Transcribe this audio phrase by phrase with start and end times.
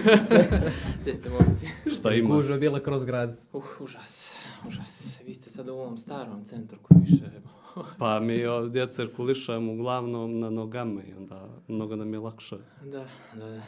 [0.08, 0.66] Gdje si, Marko?
[1.00, 1.66] Gdje ste momci?
[1.86, 2.34] Šta ima?
[2.34, 3.40] Gužva bila kroz grad.
[3.52, 4.30] Uh, užas,
[4.68, 5.20] užas.
[5.26, 7.24] Vi ste sad u ovom starom centru koji više...
[7.98, 12.56] Pa mi ovdje cirkulišemo uglavnom na nogama i onda mnogo nam je lakše.
[12.84, 13.62] da, da, da.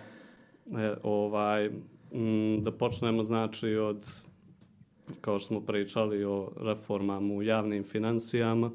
[0.83, 1.71] E, ovaj,
[2.13, 4.07] m, da počnemo znači od,
[5.21, 8.71] kao što smo pričali o reformama u javnim financijama,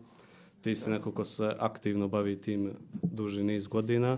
[0.61, 2.71] ti si neko ko se aktivno bavi tim
[3.03, 4.17] duži niz godina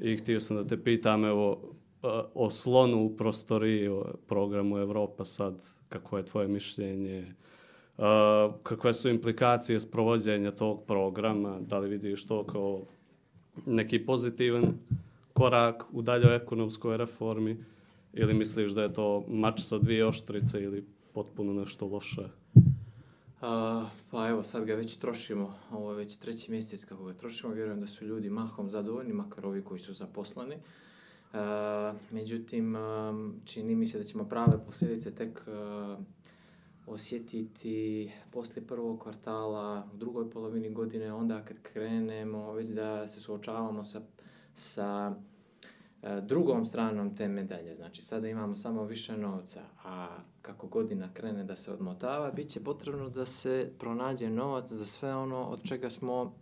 [0.00, 1.75] i htio sam da te pitam evo,
[2.34, 7.34] o slonu u prostoriji, o programu Evropa sad, kako je tvoje mišljenje,
[7.98, 12.82] Uh, kakve su implikacije sprovođenja tog programa, da li vidiš to kao
[13.66, 14.78] neki pozitivan
[15.32, 17.64] korak u daljoj ekonomskoj reformi
[18.12, 22.28] ili misliš da je to mač sa dvije oštrice ili potpuno nešto loše?
[23.40, 27.52] A, pa evo, sad ga već trošimo, ovo je već treći mjesec kako ga trošimo,
[27.52, 30.54] vjerujem da su ljudi mahom zadovoljni, makar ovi koji su zaposleni.
[30.54, 30.58] A,
[32.10, 35.96] međutim, a, čini mi se da ćemo prave posljedice tek a,
[36.86, 43.84] osjetiti poslije prvog kvartala, u drugoj polovini godine, onda kad krenemo već da se suočavamo
[43.84, 44.00] sa,
[44.54, 45.14] sa
[46.02, 47.74] e, drugom stranom te medalje.
[47.74, 52.64] Znači, sada imamo samo više novca, a kako godina krene da se odmotava, bit će
[52.64, 56.34] potrebno da se pronađe novac za sve ono od čega smo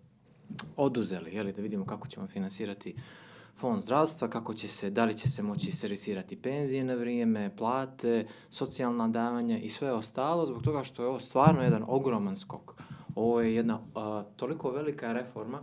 [0.77, 2.97] oduzeli, jeli, da vidimo kako ćemo finansirati
[3.57, 8.27] fond zdravstva, kako će se, da li će se moći servisirati penzije na vrijeme, plate,
[8.51, 12.83] socijalna davanja i sve ostalo, zbog toga što je ovo stvarno jedan ogroman skok.
[13.15, 15.63] Ovo je jedna a, toliko velika reforma,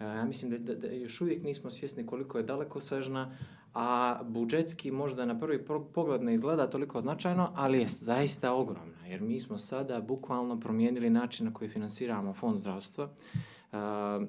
[0.00, 3.36] a, ja mislim da, da, da još uvijek nismo svjesni koliko je daleko sežna,
[3.74, 5.64] a budžetski možda na prvi
[5.94, 11.10] pogled ne izgleda toliko značajno, ali je zaista ogromna, jer mi smo sada bukvalno promijenili
[11.10, 13.08] način na koji finansiramo fond zdravstva.
[13.72, 14.20] A,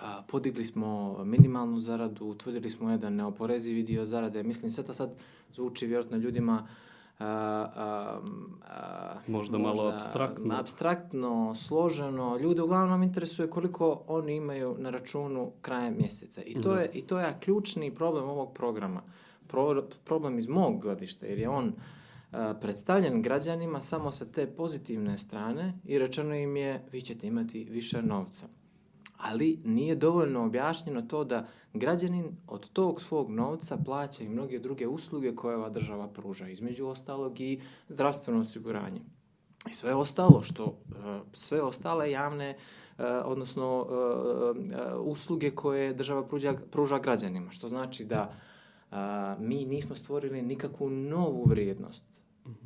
[0.00, 4.42] a, podigli smo minimalnu zaradu, utvrdili smo jedan neoporezivi dio zarade.
[4.42, 5.10] Mislim, sve to sad
[5.54, 6.66] zvuči vjerojatno ljudima
[7.18, 8.20] a, a,
[8.68, 10.54] a, možda, možda malo abstraktno.
[10.54, 12.38] abstraktno, složeno.
[12.38, 16.42] Ljude uglavnom interesuje koliko oni imaju na računu krajem mjeseca.
[16.42, 16.80] I to, da.
[16.80, 19.02] je, i to je ključni problem ovog programa.
[19.46, 21.72] Pro, problem iz mog gledišta, jer je on
[22.32, 27.64] a, predstavljen građanima samo sa te pozitivne strane i rečeno im je vi ćete imati
[27.64, 28.59] više novca
[29.20, 34.86] ali nije dovoljno objašnjeno to da građanin od tog svog novca plaća i mnoge druge
[34.86, 39.00] usluge koje ova država pruža, između ostalog i zdravstveno osiguranje.
[39.70, 42.58] I sve ostalo što, e, sve ostale javne,
[42.98, 48.32] e, odnosno e, usluge koje država pruža, pruža građanima, što znači da
[49.38, 52.19] mi nismo stvorili nikakvu novu vrijednost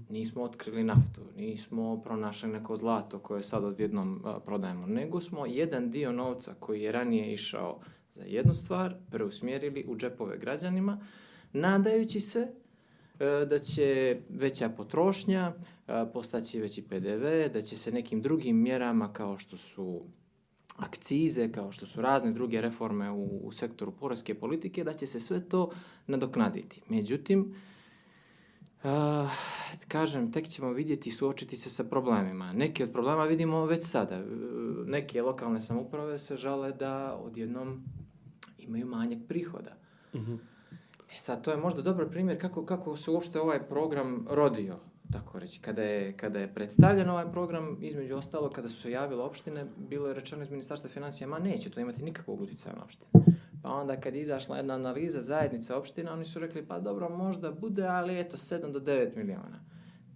[0.09, 6.13] Nismo otkrili naftu, nismo pronašli neko zlato koje sad odjednom prodajemo, nego smo jedan dio
[6.13, 7.81] novca koji je ranije išao
[8.13, 11.01] za jednu stvar preusmjerili u džepove građanima,
[11.53, 12.49] nadajući se
[13.21, 15.53] a, da će veća potrošnja
[15.87, 20.03] a, postaći veći PDV, da će se nekim drugim mjerama kao što su
[20.77, 25.21] akcize, kao što su razne druge reforme u, u sektoru poreske politike, da će se
[25.21, 25.71] sve to
[26.07, 26.83] nadoknaditi.
[26.89, 27.55] Međutim,
[28.85, 28.91] Uh,
[29.89, 32.53] kažem, tek ćemo vidjeti i suočiti se sa problemima.
[32.53, 34.23] Neki od problema vidimo već sada.
[34.87, 37.85] Neke lokalne samuprave se žale da odjednom
[38.59, 39.77] imaju manjak prihoda.
[40.13, 40.33] Uh mhm.
[40.33, 40.39] -huh.
[41.17, 44.77] E sad, to je možda dobar primjer kako, kako se uopšte ovaj program rodio,
[45.13, 45.61] tako reći.
[45.61, 50.09] Kada je, kada je predstavljen ovaj program, između ostalo, kada su se javile opštine, bilo
[50.09, 53.34] je rečeno iz Ministarstva financija, ma neće to imati nikakvog utjecaja na opštine.
[53.65, 57.53] Pa onda kad je izašla jedna analiza zajednice opština, oni su rekli pa dobro možda
[57.53, 59.65] bude, ali eto 7 do 9 miliona.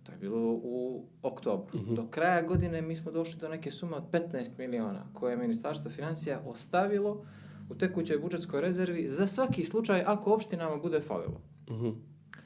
[0.02, 1.78] To je bilo u oktobru.
[1.78, 1.96] Mm -hmm.
[1.96, 5.90] Do kraja godine mi smo došli do neke sume od 15 miliona koje je Ministarstvo
[5.90, 7.24] financija ostavilo
[7.70, 11.40] u tekućoj budžetskoj rezervi za svaki slučaj ako opštinama bude falilo.
[11.70, 11.94] Mm -hmm.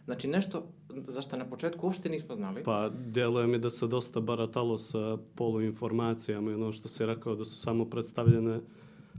[0.04, 0.72] Znači nešto
[1.08, 2.62] za što na početku uopšte nismo znali.
[2.62, 7.44] Pa djeluje mi da se dosta baratalo sa poluinformacijama i ono što si rekao da
[7.44, 8.60] su samo predstavljene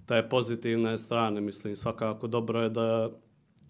[0.06, 1.42] te pozitivne strane.
[1.42, 3.10] Mislim, svakako dobro je da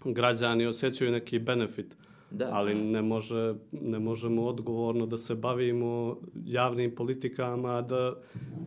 [0.05, 1.95] građani osjećaju neki benefit.
[2.31, 2.49] Da.
[2.51, 8.15] Ali ne, može, ne možemo odgovorno da se bavimo javnim politikama, da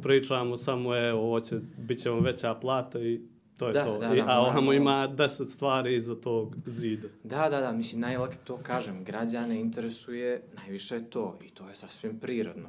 [0.03, 3.21] pričamo samo, e, ovo će, bit će vam veća plata i
[3.57, 3.99] to je da, to.
[3.99, 7.09] Da, I, da, a ovamo ima deset stvari iza tog zida.
[7.25, 9.05] Da, da, da, mislim, najlake to kažem.
[9.05, 12.69] Građane interesuje najviše to i to je sasvim prirodno.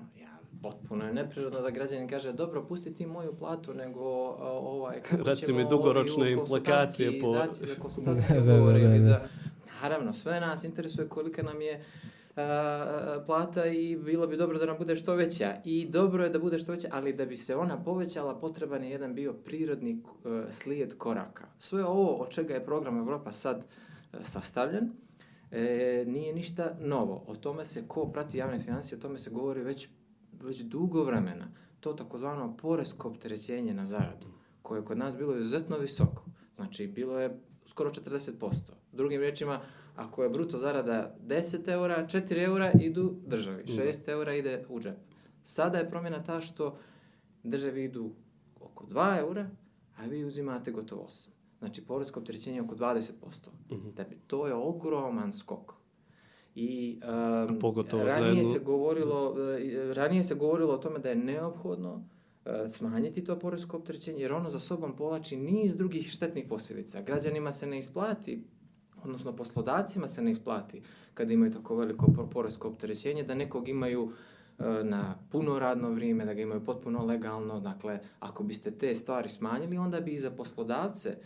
[0.62, 4.02] Potpuno je neprirodno da građanin kaže dobro, pusti ti moju platu, nego
[4.40, 7.34] ovaj, kako Reci mi dugoročne implikacije po...
[7.52, 9.22] za konsultacije ugovore ili za...
[9.82, 11.84] Naravno, sve nas interesuje kolika nam je
[13.26, 15.56] plata i bilo bi dobro da nam bude što veća.
[15.66, 18.90] I dobro je da bude što veća, ali da bi se ona povećala, potreban je
[18.90, 21.46] jedan bio prirodni uh, slijed koraka.
[21.60, 24.90] Sve ovo od čega je program Europa sad uh, sastavljen,
[25.52, 27.24] e, nije ništa novo.
[27.28, 29.90] O tome se, ko prati javne financije, o tome se govori već,
[30.42, 31.48] već dugo vremena.
[31.80, 34.28] To takozvano poresko opterećenje na zaradu,
[34.62, 36.26] koje je kod nas bilo izuzetno visoko.
[36.56, 38.54] Znači, bilo je skoro 40%.
[38.92, 39.62] Drugim riječima,
[39.96, 44.12] ako je bruto zarada 10 eura, 4 eura idu državi, 6 da.
[44.12, 44.98] eura ide u džep.
[45.44, 46.78] Sada je promjena ta što
[47.44, 48.12] državi idu
[48.60, 49.50] oko 2 eura,
[49.98, 51.28] a vi uzimate gotovo 8.
[51.60, 53.12] Znači, porezko opterećenje je oko 20%.
[53.70, 53.94] Uh -huh.
[53.94, 55.77] Dakle, to je ogroman skok.
[56.60, 57.00] I
[57.50, 59.38] um, Pogotovo ranije, se govorilo, uh,
[59.96, 64.50] ranije se govorilo o tome da je neophodno uh, smanjiti to porezko opterećenje, jer ono
[64.50, 67.02] za sobom povlači niz drugih štetnih posljedica.
[67.02, 68.44] Građanima se ne isplati
[69.04, 70.82] odnosno poslodavcima se ne isplati
[71.14, 74.12] kada imaju tako veliko poresko opterećenje, da nekog imaju
[74.60, 77.60] e, na puno radno vrijeme, da ga imaju potpuno legalno.
[77.60, 81.18] Dakle, ako biste te stvari smanjili, onda bi i za poslodavce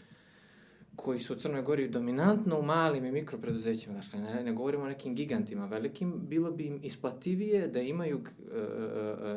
[0.96, 4.88] koji su u Crnoj Gori dominantno u malim i mikropreduzećima, dakle ne, ne govorimo o
[4.88, 8.24] nekim gigantima velikim, bilo bi im isplativije da imaju uh,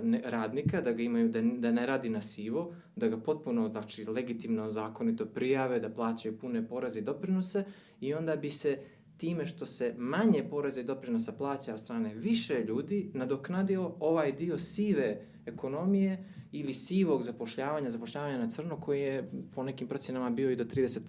[0.03, 4.05] ne, radnika, da ga imaju, da, da ne radi na sivo, da ga potpuno, znači
[4.05, 7.65] legitimno, zakonito prijave, da plaćaju pune poreze i doprinose
[8.01, 8.79] i onda bi se
[9.17, 14.59] time što se manje poreze i doprinosa plaća od strane više ljudi, nadoknadio ovaj dio
[14.59, 16.25] sive ekonomije
[16.55, 21.01] ili sivog zapošljavanja, zapošljavanja na crno koji je po nekim procjenama bio i do 30%.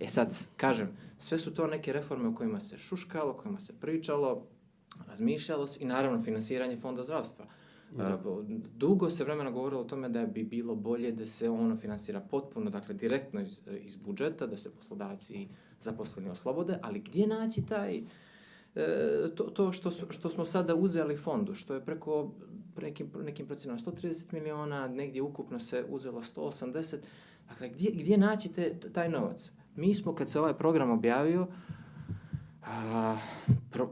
[0.00, 4.46] E sad, kažem, sve su to neke reforme o kojima se šuškalo, kojima se pričalo,
[5.08, 7.46] razmišljalo se i naravno finansiranje fonda zdravstva.
[7.96, 8.22] Da.
[8.76, 12.70] Dugo se vremena govorilo o tome da bi bilo bolje da se ono finansira potpuno,
[12.70, 15.48] dakle direktno iz, iz budžeta, da se poslodavci
[15.80, 18.02] zaposleni oslobode, ali gdje naći taj e,
[19.36, 22.32] to, to što, što smo sada uzeli fondu, što je preko
[22.82, 26.96] nekim, nekim procjenama 130 miliona, negdje ukupno se uzelo 180,
[27.48, 29.52] dakle gdje, gdje naći te, taj novac?
[29.76, 31.46] Mi smo kad se ovaj program objavio,
[32.66, 33.16] a,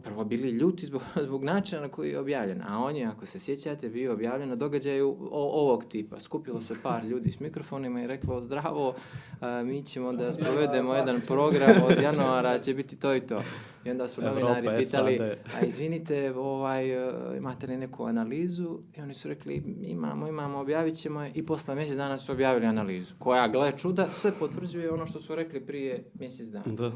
[0.05, 3.39] prvo bili ljuti zbog, zbog načina na koji je objavljen, a on je, ako se
[3.39, 6.21] sjećate, bio objavljen na događaju o, ovog tipa.
[6.21, 8.95] Skupilo se par ljudi s mikrofonima i reklo zdravo,
[9.41, 13.43] a, mi ćemo da sprovedemo jedan program od januara, će biti to i to.
[13.85, 15.19] I onda su novinari pitali,
[15.61, 18.79] a izvinite, ovaj, e, imate li neku analizu?
[18.97, 21.33] I oni su rekli, imamo, imamo, objavit ćemo je.
[21.35, 25.35] I posle mjesec dana su objavili analizu, koja, gle čuda, sve potvrđuje ono što su
[25.35, 26.65] rekli prije mjesec dana.
[26.67, 26.93] Da.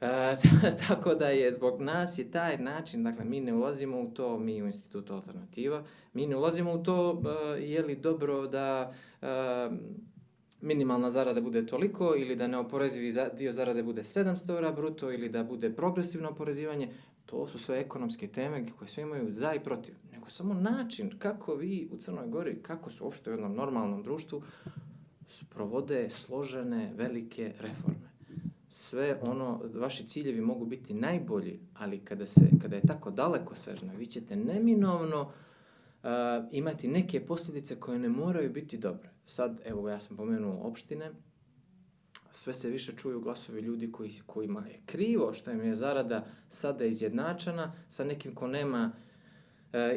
[0.00, 0.36] E,
[0.88, 4.62] tako da je zbog nas je taj način, dakle mi ne ulazimo u to, mi
[4.62, 7.22] u institutu alternativa, mi ne ulazimo u to uh,
[7.58, 9.28] je li dobro da uh,
[10.60, 15.44] minimalna zarada bude toliko ili da neoporezivi dio zarade bude 700 eura bruto ili da
[15.44, 16.88] bude progresivno oporezivanje,
[17.26, 19.94] to su sve ekonomske teme koje sve imaju za i protiv.
[20.12, 24.42] Nego samo način kako vi u Crnoj Gori, kako su uopšte u jednom normalnom društvu,
[25.50, 28.15] provode složene, velike reforme
[28.68, 33.92] sve ono, vaši ciljevi mogu biti najbolji, ali kada, se, kada je tako daleko sežno,
[33.94, 36.08] vi ćete neminovno uh,
[36.52, 39.10] imati neke posljedice koje ne moraju biti dobre.
[39.26, 41.10] Sad, evo, ja sam pomenuo opštine,
[42.32, 46.84] sve se više čuju glasovi ljudi koji, kojima je krivo što im je zarada sada
[46.84, 48.92] izjednačena sa nekim ko nema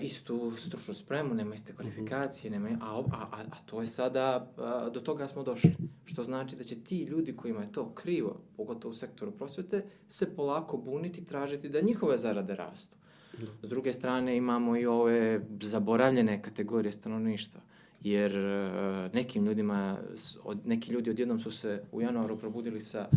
[0.01, 4.99] istu stručnu spremu, nema iste kvalifikacije, nema, a, a, a, to je sada, a, do
[4.99, 5.75] toga smo došli.
[6.05, 10.35] Što znači da će ti ljudi kojima je to krivo, pogotovo u sektoru prosvete, se
[10.35, 12.97] polako buniti, tražiti da njihove zarade rastu.
[13.37, 13.67] Da.
[13.67, 17.61] S druge strane imamo i ove zaboravljene kategorije stanovništva
[18.01, 19.97] jer uh, nekim ljudima,
[20.65, 23.09] neki ljudi odjednom su se u januaru probudili sa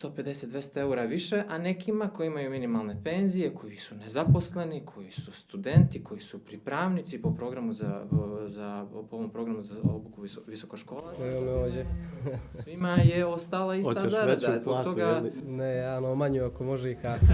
[0.00, 6.04] 150-200 eura više, a nekima koji imaju minimalne penzije, koji su nezaposleni, koji su studenti,
[6.04, 8.06] koji su pripravnici po programu za,
[8.46, 11.22] za po ovom programu za obuku viso, visokoškolaca.
[11.62, 11.86] Ovdje.
[12.62, 14.58] Svima je ostala ista Hoćeš zarada.
[14.58, 15.04] Zbog platu, toga...
[15.04, 15.32] Jeli?
[15.46, 17.26] Ne, ano, manju ako može i kako.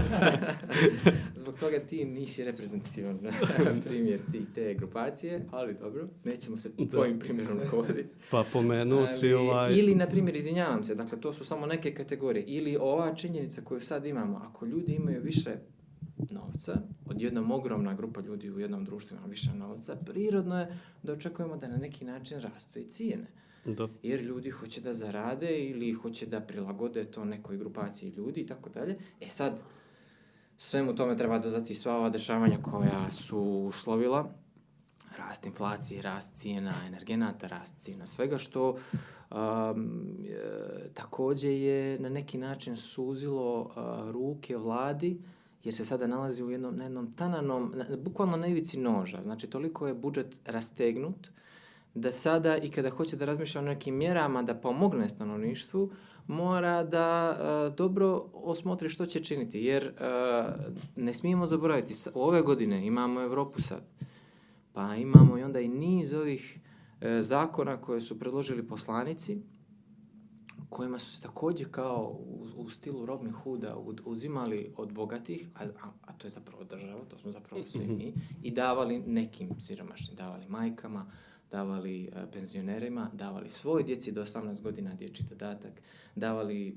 [1.39, 3.19] zbog toga ti nisi reprezentativan
[3.85, 6.89] primjer ti, te grupacije, ali dobro, nećemo se da.
[6.89, 8.09] tvojim primjerom rukovoditi.
[8.31, 9.73] Pa pomenuo si ovaj...
[9.73, 13.81] Ili, na primjer, izvinjavam se, dakle, to su samo neke kategorije ili ova činjenica koju
[13.81, 15.55] sad imamo, ako ljudi imaju više
[16.17, 21.13] novca, od jednom ogromna grupa ljudi u jednom društvu ima više novca, prirodno je da
[21.13, 23.27] očekujemo da na neki način rastu i cijene.
[23.65, 23.87] Da.
[24.03, 28.69] Jer ljudi hoće da zarade ili hoće da prilagode to nekoj grupaciji ljudi i tako
[28.69, 28.97] dalje.
[29.21, 29.53] E sad,
[30.57, 34.33] svemu tome treba dodati sva ova dešavanja koja su uslovila
[35.29, 38.77] rast inflacije, rast cijena energenata, rast cijena svega što um,
[39.31, 45.21] e, takođe je na neki način suzilo uh, ruke vladi
[45.63, 49.21] jer se sada nalazi u jednom, na jednom tananom, na, bukvalno na ivici noža.
[49.23, 51.27] Znači, toliko je budžet rastegnut
[51.93, 55.91] da sada i kada hoće da razmišlja o nekim mjerama da pomogne stanovništvu,
[56.27, 57.37] mora da
[57.69, 60.53] uh, dobro osmotri što će činiti, jer uh,
[60.95, 63.81] ne smijemo zaboraviti, ove godine imamo Evropu sad,
[64.79, 69.41] pa imamo i onda i niz ovih uh, zakona koje su predložili poslanici,
[70.69, 75.91] kojima su se takođe kao u, u stilu Robin Hooda uzimali od bogatih, a, a,
[76.01, 77.95] a to je zapravo država, to smo zapravo svi mhm.
[77.97, 81.11] mi, i davali nekim siromašnim, davali majkama,
[81.51, 85.81] davali e, penzionerima, davali svoj djeci do 18 godina dječji dodatak,
[86.15, 86.73] davali e,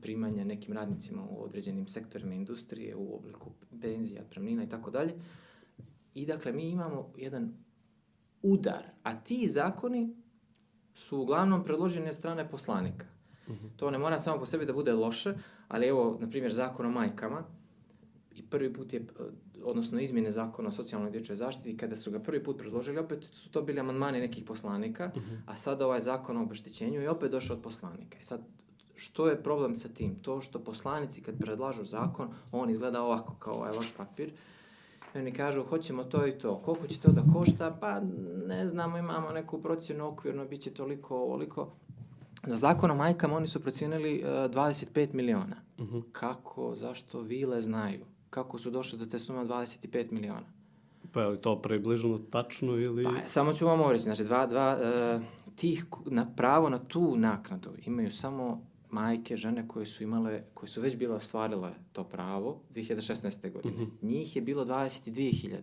[0.00, 5.14] primanja nekim radnicima u određenim sektorima industrije u obliku penzija, otpremnina i tako dalje.
[6.18, 7.52] I dakle, mi imamo jedan
[8.42, 10.16] udar, a ti zakoni
[10.94, 13.06] su uglavnom predloženi od strane poslanika.
[13.48, 13.66] Mhm.
[13.66, 13.76] -huh.
[13.76, 15.34] To ne mora samo po sebi da bude loše,
[15.68, 17.44] ali evo, na primjer, zakon o majkama,
[18.34, 19.06] i prvi put je,
[19.64, 23.50] odnosno izmjene zakona o socijalnoj dječjoj zaštiti, kada su ga prvi put predložili, opet su
[23.50, 25.34] to bili amandmani nekih poslanika, uh mhm.
[25.34, 25.40] -huh.
[25.46, 28.18] a sada ovaj zakon o obeštećenju je opet došao od poslanika.
[28.20, 28.40] I sad,
[28.94, 30.14] što je problem sa tim?
[30.22, 34.32] To što poslanici kad predlažu zakon, on izgleda ovako, kao ovaj loš papir,
[35.18, 36.56] I oni kažu, hoćemo to i to.
[36.56, 37.76] Koliko će to da košta?
[37.80, 38.00] Pa
[38.46, 41.72] ne znamo, imamo neku procjenu okvirno, bit će toliko, ovoliko.
[42.46, 45.56] Na zakon o majkama oni su procijenili uh, 25 miliona.
[45.78, 45.96] Uh mhm.
[45.96, 46.02] -huh.
[46.12, 48.04] Kako, zašto, vile znaju.
[48.30, 50.46] Kako su došli do te sume 25 miliona.
[51.12, 53.04] Pa je li to približno tačno ili...
[53.04, 54.78] Pa, samo ću vam reći, znači dva, dva,
[55.16, 55.22] uh,
[55.56, 60.80] tih na, pravo na tu naknadu imaju samo majke, žene koje su imale, koje su
[60.80, 63.52] već bile ostvarile to pravo 2016.
[63.52, 63.82] godine.
[63.82, 64.06] Mm -hmm.
[64.08, 65.56] Njih je bilo 22.000.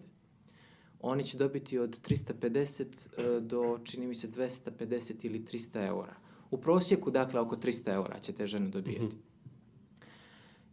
[1.01, 2.85] Oni će dobiti od 350
[3.17, 6.15] e, do, čini mi se, 250 ili 300 eura.
[6.51, 9.03] U prosjeku, dakle, oko 300 eura će te žene dobijeti.
[9.05, 9.35] Mm -hmm.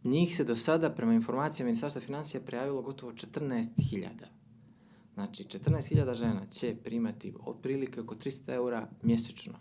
[0.03, 4.09] Njih se do sada, prema informacijama Ministarstva financija, prijavilo gotovo 14.000.
[5.13, 9.53] Znači, 14.000 žena će primati otprilike oko 300 eura mjesečno.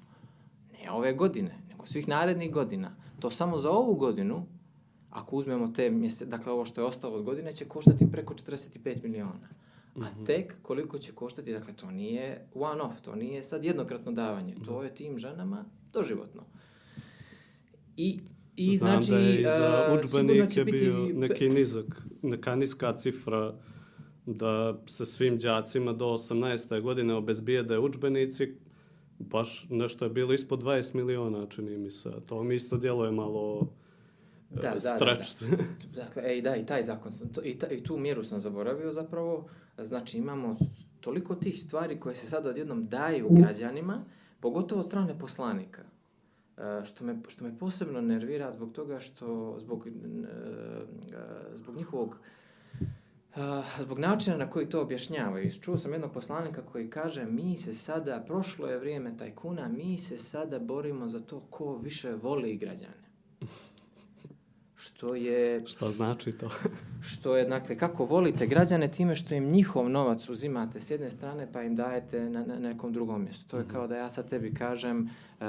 [0.73, 2.95] Ne ove godine, nego svih narednih godina.
[3.19, 4.47] To samo za ovu godinu,
[5.11, 9.03] ako uzmemo te mjese, dakle ovo što je ostalo od godine, će koštati preko 45
[9.03, 9.49] miliona.
[9.97, 10.25] A mhm.
[10.25, 14.77] tek koliko će koštati, dakle to nije one off, to nije sad jednokratno davanje, to
[14.77, 14.85] mhm.
[14.85, 16.43] je tim ženama doživotno.
[17.97, 18.21] I
[18.57, 21.19] I Znam znači, da je i za učbenike bio biti...
[21.19, 23.55] neki nizak, neka niska cifra
[24.27, 26.81] da se svim đacima do 18.
[26.81, 28.55] godine obezbijede učbenici
[29.31, 32.11] baš nešto je bilo ispod 20 miliona, čini mi se.
[32.27, 33.69] To mi isto djeluje malo
[34.51, 35.23] da, da, da, da.
[36.03, 38.93] Dakle, ej, da, i taj zakon, sam, to, i, ta, i tu mjeru sam zaboravio
[38.93, 39.49] zapravo.
[39.79, 40.57] Znači, imamo
[41.01, 44.05] toliko tih stvari koje se sad odjednom daju građanima,
[44.41, 45.83] pogotovo od strane poslanika.
[46.59, 49.91] E, što me, što me posebno nervira zbog toga što, zbog, e,
[51.55, 52.17] zbog njihovog
[53.81, 55.51] zbog načina na koji to objašnjavaju.
[55.61, 60.19] Čuo sam jednog poslanika koji kaže mi se sada, prošlo je vrijeme tajkuna, mi se
[60.19, 63.02] sada borimo za to ko više voli građane.
[64.83, 65.63] Što je...
[65.67, 66.51] Šta znači to?
[67.11, 71.49] što je, dakle, kako volite građane time što im njihov novac uzimate s jedne strane
[71.53, 73.49] pa im dajete na, na nekom drugom mjestu.
[73.49, 75.47] To je kao da ja sad tebi kažem, uh,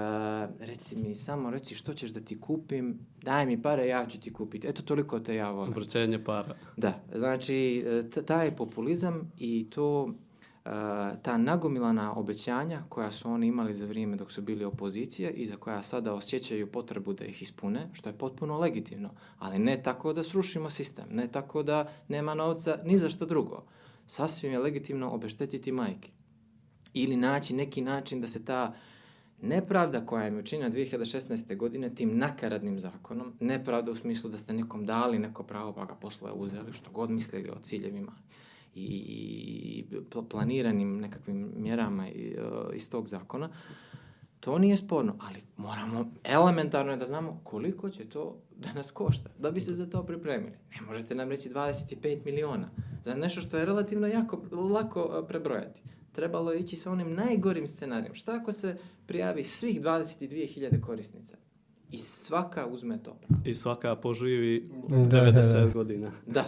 [0.59, 4.33] reci mi samo, reci što ćeš da ti kupim, daj mi pare, ja ću ti
[4.33, 4.67] kupiti.
[4.67, 5.73] Eto, toliko te ja volim.
[5.73, 6.55] Vrćenje para.
[6.77, 7.85] Da, znači,
[8.25, 10.13] taj populizam i to
[11.21, 15.57] ta nagomilana obećanja koja su oni imali za vrijeme dok su bili opozicija i za
[15.57, 20.23] koja sada osjećaju potrebu da ih ispune, što je potpuno legitimno, ali ne tako da
[20.23, 23.63] srušimo sistem, ne tako da nema novca ni za što drugo.
[24.07, 26.09] Sasvim je legitimno obeštetiti majke
[26.93, 28.73] ili naći neki način da se ta
[29.41, 31.57] nepravda koja im je učinjena 2016.
[31.57, 35.95] godine tim nakaradnim zakonom, nepravda u smislu da ste nekom dali neko pravo pa ga
[35.95, 38.11] posle uzeli, što god mislili o ciljevima
[38.75, 39.85] i
[40.29, 42.07] planiranim nekakvim mjerama
[42.73, 43.49] iz tog zakona,
[44.39, 49.29] to nije sporno, ali moramo elementarno je da znamo koliko će to da nas košta,
[49.39, 50.57] da bi se za to pripremili.
[50.75, 52.69] Ne možete nam reći 25 miliona
[53.05, 55.81] za nešto što je relativno jako lako prebrojati.
[56.11, 58.15] Trebalo je ići sa onim najgorim scenarijom.
[58.15, 61.37] Šta ako se prijavi svih 22.000 korisnica?
[61.91, 63.41] I svaka uzme to pravo.
[63.45, 66.11] I svaka poživi 90 godina.
[66.27, 66.45] Da,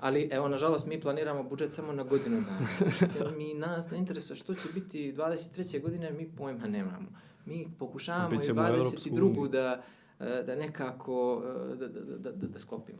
[0.00, 2.90] Ali, evo, nažalost, mi planiramo budžet samo na godinu dana.
[2.90, 5.82] Sad mi nas ne interesuje što će biti 23.
[5.82, 7.08] godine, mi pojma nemamo.
[7.44, 9.48] Mi pokušavamo i 22.
[9.48, 9.82] da,
[10.20, 12.98] e, da nekako e, da, da, da, da, da sklopimo.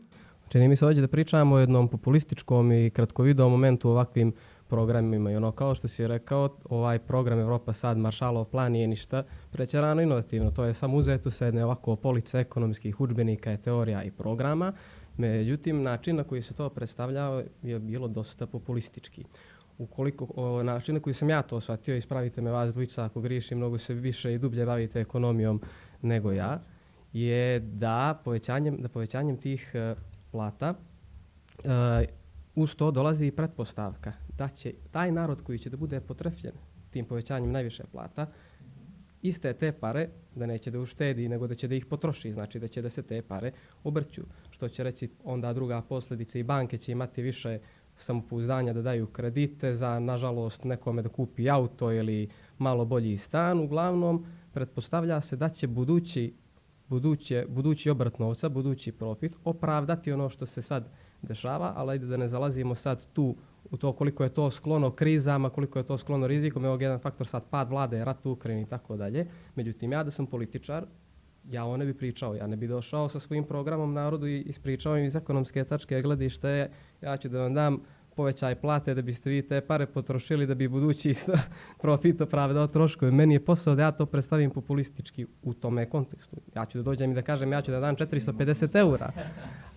[0.49, 4.33] Čini mi se ovdje da pričamo o jednom populističkom i kratkovidom momentu u ovakvim
[4.67, 9.23] programima i ono kao što si rekao, ovaj program Evropa sad, Maršalov plan nije ništa
[9.51, 10.51] prećerano inovativno.
[10.51, 14.73] To je samo uzeto sa jedne ovako police ekonomskih učbenika, teorija i programa
[15.17, 19.23] Međutim, način na koji se to predstavljao je bilo dosta populistički.
[19.77, 23.57] Ukoliko o, način na koji sam ja to shvatio, ispravite me vas dvojica ako grišim,
[23.57, 25.61] mnogo se više i dublje bavite ekonomijom
[26.01, 26.61] nego ja,
[27.13, 29.97] je da povećanjem, da povećanjem tih uh,
[30.31, 30.73] plata
[31.57, 31.63] uh,
[32.55, 36.53] uz to dolazi i pretpostavka da će taj narod koji će da bude potrefljen
[36.89, 38.27] tim povećanjem najviše plata,
[39.27, 42.67] iste te pare, da neće da uštedi, nego da će da ih potroši, znači da
[42.67, 43.51] će da se te pare
[43.83, 47.59] obrću, što će reći onda druga posljedica i banke će imati više
[47.99, 53.59] samopouzdanja da daju kredite za, nažalost, nekome da kupi auto ili malo bolji stan.
[53.59, 56.33] Uglavnom, pretpostavlja se da će budući,
[56.87, 60.89] buduće, budući obrt novca, budući profit, opravdati ono što se sad
[61.21, 63.35] dešava, ali da ne zalazimo sad tu
[63.71, 66.65] u to koliko je to sklono krizama, koliko je to sklono rizikom.
[66.65, 69.27] Evo jedan faktor sad pad vlade, rat u Ukrajini i tako dalje.
[69.55, 70.85] Međutim, ja da sam političar,
[71.49, 72.35] ja ovo ne bi pričao.
[72.35, 76.69] Ja ne bi došao sa svojim programom narodu i ispričao im iz ekonomske tačke gledište.
[77.01, 77.79] Ja ću da vam dam
[78.17, 81.15] povećaj plate da biste vi te pare potrošili da bi budući
[81.83, 83.11] profit opravdao troškove.
[83.11, 86.35] Meni je posao da ja to predstavim populistički u tome kontekstu.
[86.55, 89.11] Ja ću da dođem i da kažem ja ću da dam 450 eura.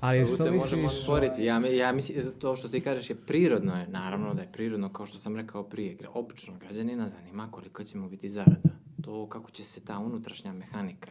[0.00, 1.44] Ali tu se možemo sporiti.
[1.44, 5.06] Ja, ja mislim, to što ti kažeš je prirodno, je, naravno da je prirodno, kao
[5.06, 5.96] što sam rekao prije.
[6.14, 8.70] Obično građanina zanima koliko će mu biti zarada.
[9.02, 11.10] To kako će se ta unutrašnja mehanika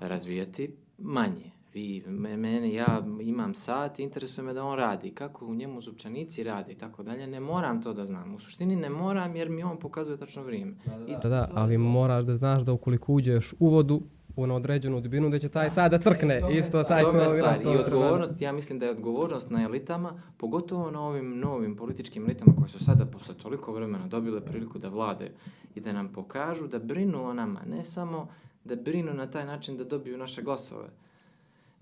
[0.00, 1.53] razvijati, manje.
[1.74, 5.10] Vi, mene, ja imam sat, interesuje me da on radi.
[5.10, 8.34] Kako u njemu zupčanici radi i tako dalje, ne moram to da znam.
[8.34, 10.74] U suštini ne moram jer mi on pokazuje tačno vrijeme.
[10.84, 11.28] Da, da, da.
[11.28, 14.02] da ali moraš da znaš da ukoliko uđeš u vodu,
[14.36, 16.40] u na određenu dubinu da će taj sad da crkne.
[16.40, 17.62] To Isto taj to je stvar.
[17.62, 22.56] I odgovornost, ja mislim da je odgovornost na elitama, pogotovo na ovim novim političkim elitama
[22.56, 25.30] koje su sada posle toliko vremena dobile priliku da vlade
[25.74, 28.28] i da nam pokažu da brinu o nama, ne samo
[28.64, 30.88] da brinu na taj način da dobiju naše glasove,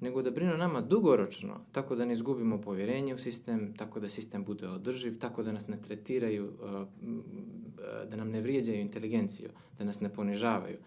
[0.02, 4.45] nego da brinu nama dugoročno, tako da ne izgubimo povjerenje u sistem, tako da sistem
[4.45, 6.86] bude održiv, tako da nas ne tretiraju, uh,
[8.10, 10.78] da nam ne vrijeđaju inteligenciju, da nas ne ponižavaju,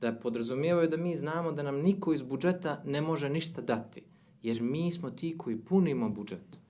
[0.00, 4.02] da podrazumijevaju da mi znamo da nam niko iz budžeta ne može ništa dati,
[4.42, 6.60] jer mi smo ti koji punimo budžet.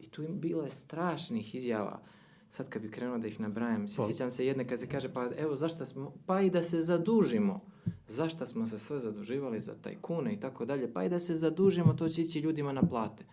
[0.00, 2.00] I tu im bilo je strašnih izjava,
[2.50, 5.56] sad kad bi krenuo da ih nabrajam, sjećam se jedne kad se kaže, pa evo
[5.56, 7.60] zašto smo, pa i da se zadužimo,
[8.08, 11.94] zašto smo se sve zaduživali za tajkune i tako dalje, pa i da se zadužimo,
[11.94, 13.24] to će ići ljudima na plate.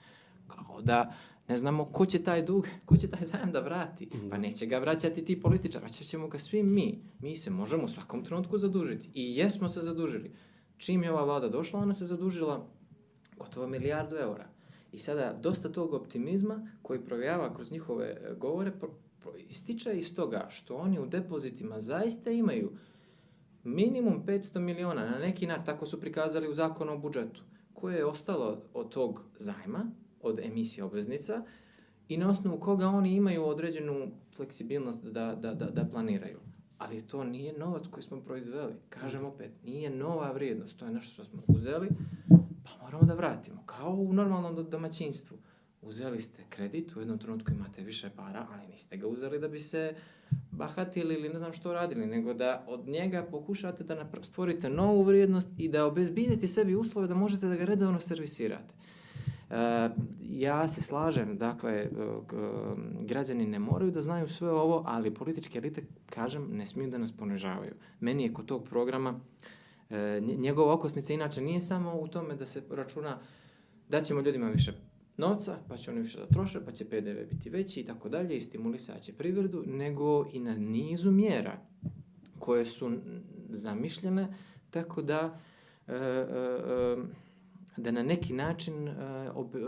[0.47, 1.13] Kao da
[1.47, 4.09] ne znamo ko će taj dug, ko će taj zajam da vrati.
[4.29, 6.99] Pa neće ga vraćati ti političar, vraćat ćemo ga svi mi.
[7.19, 9.09] Mi se možemo u svakom trenutku zadužiti.
[9.13, 10.31] I jesmo se zadužili.
[10.77, 12.67] Čim je ova vlada došla, ona se zadužila
[13.37, 14.47] gotovo milijardu eura.
[14.91, 18.71] I sada dosta tog optimizma koji provjava kroz njihove e, govore
[19.49, 22.71] ističe iz toga što oni u depozitima zaista imaju
[23.63, 28.05] minimum 500 miliona, na neki način, tako su prikazali u zakonu o budžetu, koje je
[28.05, 31.43] ostalo od tog zajma, od emisije obveznica,
[32.09, 36.39] i na osnovu koga oni imaju određenu fleksibilnost da, da, da, da planiraju.
[36.77, 38.73] Ali to nije novac koji smo proizveli.
[38.89, 40.79] Kažem opet, nije nova vrijednost.
[40.79, 41.89] To je nešto što smo uzeli,
[42.63, 43.63] pa moramo da vratimo.
[43.65, 45.37] Kao u normalnom domaćinstvu.
[45.85, 49.59] Uzeli ste kredit, u jednom trenutku imate više para, ali niste ga uzeli da bi
[49.59, 49.95] se
[50.51, 55.49] bahatili ili ne znam što radili, nego da od njega pokušate da stvorite novu vrijednost
[55.57, 58.73] i da obezbidite sebi uslove da možete da ga redovno servisirate.
[59.49, 59.89] E,
[60.29, 61.89] ja se slažem, dakle,
[63.01, 67.11] građani ne moraju da znaju sve ovo, ali političke elite, kažem, ne smiju da nas
[67.11, 67.73] ponižavaju.
[67.99, 69.19] Meni je kod tog programa,
[69.89, 73.19] e, njegova okosnica inače nije samo u tome da se računa
[73.89, 74.73] da ćemo ljudima više
[75.17, 78.37] novca, pa će oni više da troše, pa će PDV biti veći i tako dalje
[78.37, 81.57] i stimulisaće privredu, nego i na nizu mjera
[82.39, 82.91] koje su
[83.49, 84.33] zamišljene
[84.69, 85.39] tako da
[85.87, 86.97] e, e, e
[87.77, 88.95] da na neki način uh,
[89.35, 89.61] ob, uh,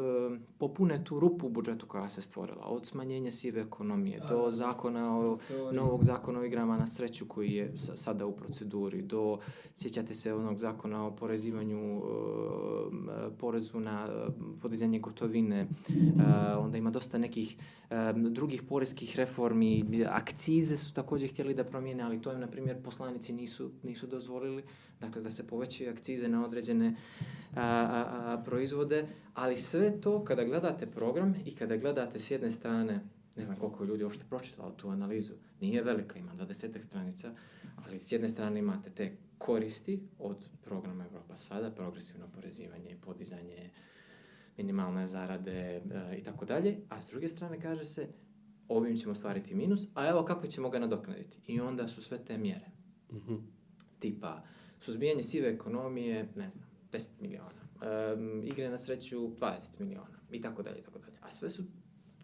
[0.58, 2.66] popune tu rupu u budžetu koja se stvorila.
[2.66, 5.38] Od smanjenja sive ekonomije A, do zakona o,
[5.72, 9.40] novog zakona o igrama na sreću koji je sa, sada u proceduri, do,
[9.74, 12.06] sjećate se onog zakona o porezivanju, uh,
[13.38, 14.08] porezu na
[14.62, 15.68] podizanje gotovine,
[16.58, 17.58] onda ima dosta nekih
[18.30, 23.34] drugih poreskih reformi, akcize su također htjeli da promijene, ali to im, na primjer, poslanici
[23.34, 24.64] nisu, nisu dozvolili,
[25.00, 26.96] dakle da se povećaju akcize na određene
[27.56, 32.52] a, a, a, proizvode, ali sve to kada gledate program i kada gledate s jedne
[32.52, 33.00] strane,
[33.36, 37.34] ne znam koliko ljudi uopšte pročitalo tu analizu, nije velika, ima 20 stranica,
[37.86, 43.70] ali s jedne strane imate te koristi od programa Evropa sada, progresivno porezivanje podizanje
[44.58, 45.82] minimalne zarade e,
[46.18, 48.08] i tako dalje, a s druge strane kaže se
[48.68, 51.38] ovim ćemo stvariti minus, a evo kako ćemo ga nadoknaditi.
[51.48, 52.68] I onda su sve te mjere.
[53.12, 53.40] Mm -hmm.
[54.00, 54.44] Tipa,
[54.86, 57.62] suzbijanje sive ekonomije, ne znam, 10 miliona.
[58.14, 61.18] em, igre na sreću 20 miliona i tako dalje, i tako dalje.
[61.22, 61.64] A sve su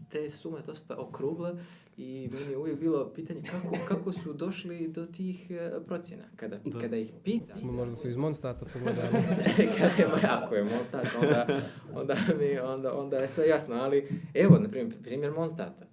[0.09, 1.53] te sume dosta okrugle
[1.97, 6.23] i meni je uvijek bilo pitanje kako, kako su došli do tih e, procjena.
[6.35, 6.79] Kada, Da.
[6.79, 9.09] kada ih pita, Možda su iz Monstata pogledali.
[9.77, 11.61] kada je, ako je Monstat, onda,
[11.93, 13.75] onda, mi, onda, onda je sve jasno.
[13.75, 15.85] Ali evo, na primjer, primjer Monstata.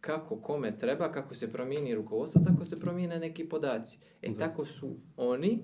[0.00, 3.98] Kako kome treba, kako se promijeni rukovodstvo, tako se promijene neki podaci.
[4.22, 4.38] E Da.
[4.38, 5.62] tako su oni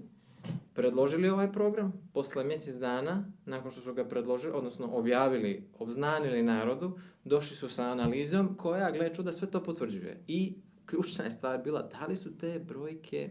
[0.74, 6.98] predložili ovaj program, posle mjesec dana, nakon što su ga predložili, odnosno objavili, obznanili narodu,
[7.24, 10.22] došli su sa analizom koja, gle čuda, sve to potvrđuje.
[10.26, 10.54] I
[10.87, 13.30] ključna je stvar bila da li su te brojke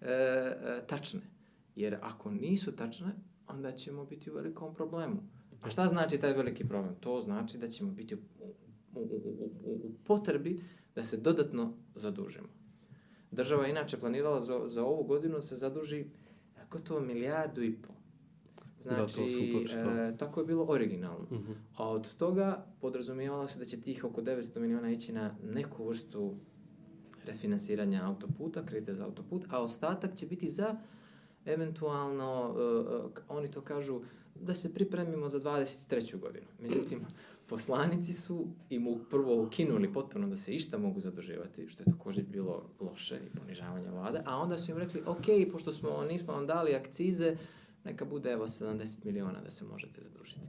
[0.00, 1.20] e, tačne.
[1.76, 3.12] Jer ako nisu tačne,
[3.46, 5.22] onda ćemo biti u velikom problemu.
[5.60, 6.94] A šta znači taj veliki problem?
[7.00, 8.18] To znači da ćemo biti u,
[8.94, 10.62] u, u, u potrebi
[10.94, 12.48] da se dodatno zadužimo.
[13.30, 16.04] Država je inače planirala za, za ovu godinu da se zaduži
[16.70, 17.94] gotovo milijardu i pol.
[18.84, 19.20] Da, to Znači,
[20.02, 21.26] e, tako je bilo originalno.
[21.32, 21.52] Mhm.
[21.76, 26.34] A od toga podrazumijevalo se da će tih oko 900 miliona ići na neku vrstu
[27.24, 30.76] refinansiranja autoputa, kredite za autoput, a ostatak će biti za
[31.46, 32.56] eventualno,
[33.08, 34.00] e, k- oni to kažu,
[34.34, 35.86] da se pripremimo za 23.
[36.16, 36.46] godinu.
[36.60, 37.00] Međutim,
[37.50, 42.70] poslanici su im prvo ukinuli potpuno da se išta mogu zaduživati, što je također bilo
[42.80, 46.74] loše i ponižavanje vlade, a onda su im rekli, ok, pošto smo, nismo vam dali
[46.74, 47.36] akcize,
[47.84, 50.40] neka bude evo 70 miliona da se možete zadužiti.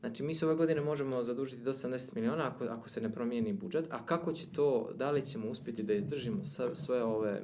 [0.00, 3.52] Znači, mi se ove godine možemo zadužiti do 70 miliona ako, ako se ne promijeni
[3.52, 7.42] budžet, a kako će to, da li ćemo uspjeti da izdržimo sve ove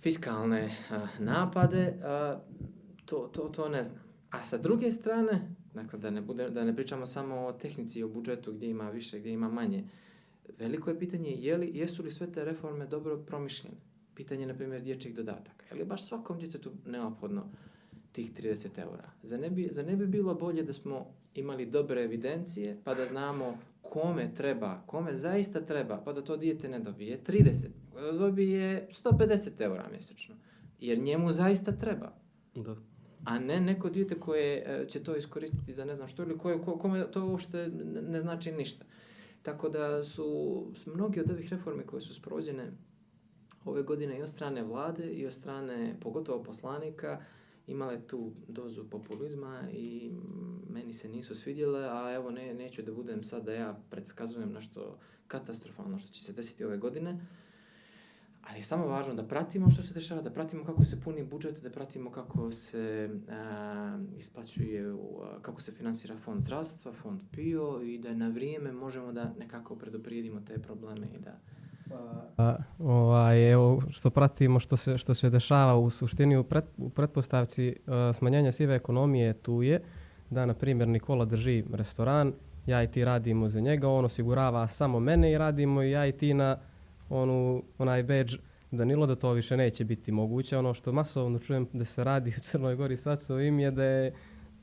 [0.00, 2.38] fiskalne a, napade, a,
[3.04, 4.02] to, to, to ne znam.
[4.30, 8.04] A sa druge strane, dakle da ne, bude, da ne pričamo samo o tehnici i
[8.04, 9.84] o budžetu gdje ima više, gdje ima manje,
[10.58, 13.76] veliko je pitanje je li, jesu li sve te reforme dobro promišljene.
[14.14, 15.66] Pitanje, na primjer, dječjih dodataka.
[15.70, 17.50] Je li baš svakom djetetu neophodno
[18.12, 19.10] tih 30 eura?
[19.22, 23.06] Zar ne, bi, zar ne bi bilo bolje da smo imali dobre evidencije, pa da
[23.06, 28.18] znamo kome treba, kome zaista treba, pa da to dijete ne dobije 30, nego da
[28.18, 30.34] dobije 150 eura mjesečno.
[30.80, 32.12] Jer njemu zaista treba.
[32.54, 32.76] Da.
[33.24, 36.62] A ne neko dijete koje e, će to iskoristiti za ne znam što ili koje,
[36.62, 37.70] ko- kome to uopšte
[38.02, 38.84] ne- znači ništa.
[39.42, 42.72] Tako da su mnogi od ovih reformi koje su sprođene
[43.64, 47.22] ove godine i od strane vlade i od strane pogotovo poslanika
[47.66, 50.12] imale tu dozu populizma i
[50.70, 54.98] meni se nisu svidjele, a evo ne, neću da budem sad da ja predskazujem nešto
[55.28, 57.26] katastrofalno što će se desiti ove godine,
[58.48, 61.62] ali je samo važno da pratimo što se dešava, da pratimo kako se puni budžet,
[61.62, 64.94] da pratimo kako se a, isplaćuje, a,
[65.42, 70.40] kako se finansira fond zdravstva, fond PIO i da na vrijeme možemo da nekako predoprijedimo
[70.40, 71.38] te probleme i da
[72.36, 76.88] A, ovaj, evo, što pratimo, što se, što se dešava u suštini u, pret, u
[76.90, 77.74] pretpostavci e,
[78.12, 79.82] smanjenja sive ekonomije tu je
[80.30, 82.32] da, na primjer, Nikola drži restoran,
[82.66, 86.34] ja i ti radimo za njega, on osigurava samo mene i radimo ja i ti
[86.34, 86.58] na
[87.12, 88.36] onu, onaj badge
[88.72, 90.58] Danilo da to više neće biti moguće.
[90.58, 93.84] Ono što masovno čujem da se radi u Crnoj Gori sad s ovim je da
[93.84, 94.12] je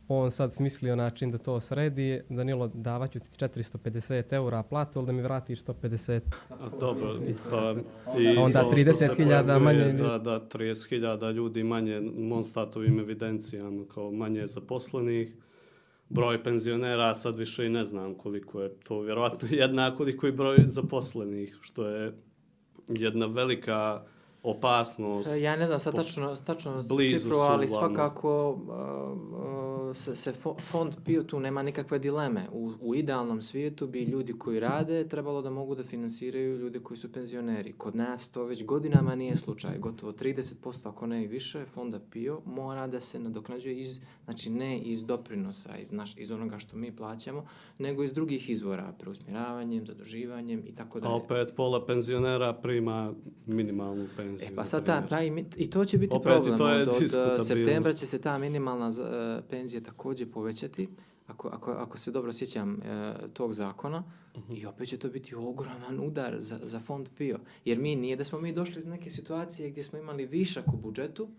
[0.08, 2.22] on sad smislio način da to sredi.
[2.30, 7.16] Danilo, davaću ti 450 eura platu, ali da mi vratiš 150 A, dobro,
[7.50, 7.76] pa
[8.20, 9.94] i Onda to što se 30.000 pojavljuje, manje.
[9.94, 15.34] Da, da, 30.000 ljudi manje Monstatovim evidencijama, kao manje zaposlenih.
[16.10, 20.58] Broj penzionera sad više i ne znam koliko je to, vjerovatno jednako koliko i broj
[20.66, 22.14] zaposlenih, što je
[22.90, 24.04] jedna velika
[24.50, 25.30] opasnost.
[25.30, 27.96] E, Ja ne znam sad tačno, tačno cifru, su ali uglavnom.
[27.96, 32.48] svakako uh, se, se fo- fond PIO tu nema nikakve dileme.
[32.52, 36.98] U, u idealnom svijetu bi ljudi koji rade trebalo da mogu da finansiraju ljudi koji
[36.98, 37.74] su penzioneri.
[37.74, 39.78] Kod nas to već godinama nije slučaj.
[39.78, 44.80] Gotovo 30%, ako ne i više, fonda PIO mora da se nadoknađuje iz, znači ne
[44.80, 47.46] iz doprinosa, iz, naš, iz onoga što mi plaćamo,
[47.78, 51.14] nego iz drugih izvora, preusmjeravanjem, zaduživanjem i tako A dalje.
[51.16, 53.14] opet pola penzionera prima
[53.46, 54.39] minimalnu penziju.
[54.42, 55.22] E pa sad ta, pa
[55.58, 56.58] i, to će biti Opet problem.
[56.58, 57.40] to je od, od diskutabilno.
[57.40, 60.90] septembra će se ta minimalna e, penzija također povećati,
[61.28, 64.04] ako, ako, ako se dobro sjećam e, tog zakona.
[64.38, 64.54] Mhm.
[64.54, 67.38] I opet će to biti ogroman udar za, za fond PIO.
[67.66, 70.78] Jer mi nije da smo mi došli iz neke situacije gdje smo imali višak u
[70.78, 71.30] budžetu,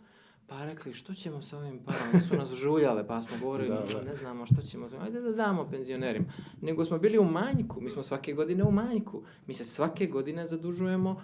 [0.46, 4.02] pa rekli što ćemo sa ovim parama, su nas žuljale, pa smo govorili, Da, da.
[4.02, 6.26] ne znamo što ćemo, ajde da damo penzionerima.
[6.60, 9.22] Nego smo bili u manjku, mi smo svake godine u manjku.
[9.46, 11.22] Mi se svake godine zadužujemo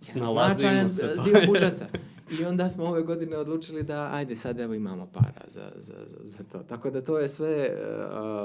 [0.00, 1.86] Snalazimo značajan se, to dio budžeta.
[2.40, 6.16] I onda smo ove godine odlučili da, ajde, sad evo imamo para za, za, za,
[6.22, 6.58] za to.
[6.58, 7.76] Tako da to je sve...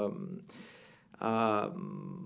[0.06, 0.40] um,
[1.20, 2.24] um,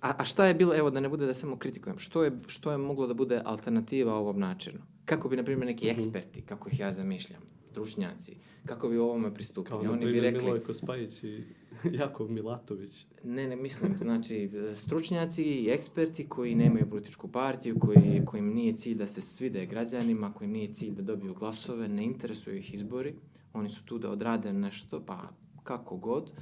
[0.00, 2.70] a, a šta je bilo, evo da ne bude da samo kritikujem, što je, što
[2.70, 4.78] je moglo da bude alternativa ovom načinu?
[5.04, 9.84] Kako bi, na primjer, neki eksperti, kako ih ja zamišljam, stručnjaci, kako bi ovome pristupili?
[9.84, 11.44] Kao na primjer Milojko Spajić i
[12.00, 13.06] Jakov Milatović.
[13.24, 18.98] ne, ne mislim, znači stručnjaci i eksperti koji nemaju političku partiju, koji, kojim nije cilj
[18.98, 23.14] da se svide građanima, kojim nije cilj da dobiju glasove, ne interesuju ih izbori,
[23.52, 25.28] oni su tu da odrade nešto, pa
[25.62, 26.32] kako god.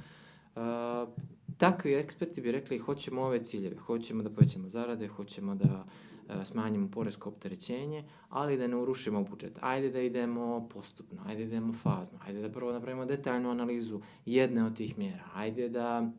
[0.55, 0.61] Uh,
[1.57, 6.08] takvi eksperti bi rekli hoćemo ove ciljeve, hoćemo da povećamo zarade, hoćemo da uh,
[6.43, 9.59] smanjimo poresko opterećenje, ali da ne urušimo budžet.
[9.61, 14.65] Ajde da idemo postupno, ajde da idemo fazno, ajde da prvo napravimo detaljnu analizu jedne
[14.65, 16.11] od tih mjera, ajde da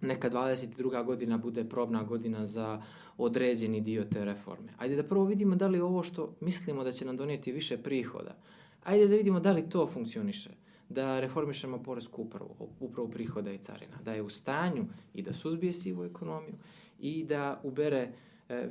[0.00, 1.04] neka 22.
[1.04, 2.82] godina bude probna godina za
[3.18, 4.72] određeni dio te reforme.
[4.78, 8.36] Ajde da prvo vidimo da li ovo što mislimo da će nam donijeti više prihoda,
[8.84, 10.50] ajde da vidimo da li to funkcioniše
[10.92, 15.72] da reformišemo poresku upravu, upravu prihoda i carina, da je u stanju i da suzbije
[15.72, 16.54] sivu ekonomiju
[16.98, 18.12] i da ubere e,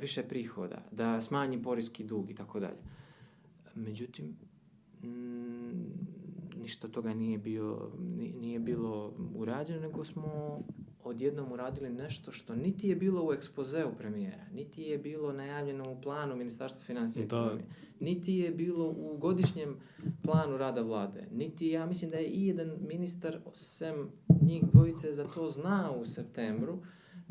[0.00, 2.78] više prihoda, da smanji poreski dug i tako dalje.
[3.74, 4.36] Međutim,
[5.02, 6.12] mm,
[6.60, 7.90] ništa toga nije, bio,
[8.40, 10.58] nije bilo urađeno, nego smo
[11.04, 16.00] odjednom uradili nešto što niti je bilo u ekspozeu premijera, niti je bilo najavljeno u
[16.00, 17.36] planu Ministarstva financija i Da.
[17.36, 17.66] ekonomije,
[18.00, 19.76] niti je bilo u godišnjem
[20.22, 24.08] planu rada vlade, niti ja mislim da je i jedan ministar, sem
[24.42, 26.78] njih dvojice, za to znao u septembru.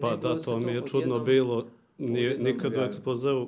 [0.02, 1.68] Pa da, se to mi je čudno bilo.
[2.02, 3.48] Nije, nikad u ekspozeu,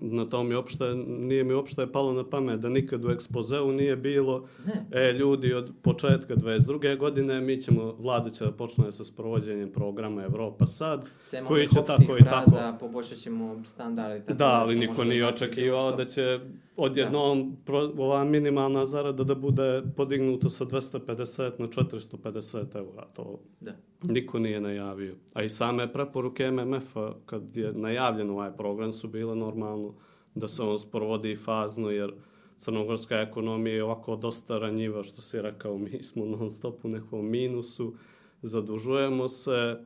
[0.00, 3.96] na to mi uopšte, nije mi uopšte palo na pamet da nikad u ekspozeu nije
[3.96, 6.98] bilo Ne, E, ljudi, od početka 22.
[6.98, 11.70] godine mi ćemo, vlada će da počne sa sprovođenjem programa Evropa sad, sem koji onih
[11.70, 12.50] će opštih tako i tako.
[12.50, 16.04] fraza, poboljšat ćemo standard i tako Da, ali niko da nije znači očekivao bilo da
[16.04, 16.40] će
[16.76, 23.06] odjednom pro, ova minimalna zarada da bude podignuta sa 250 na 450 eura.
[23.12, 23.72] To Da.
[24.02, 25.14] niko nije najavio.
[25.34, 29.94] A i same preporuke MMF-a, kad je najavljen ovaj program, su bile normalno
[30.34, 32.12] da se on sprovodi fazno, jer
[32.56, 37.30] crnogorska ekonomija je ovako dosta ranjiva, što si rekao, mi smo non stop u nekom
[37.30, 37.94] minusu,
[38.42, 39.84] zadužujemo se,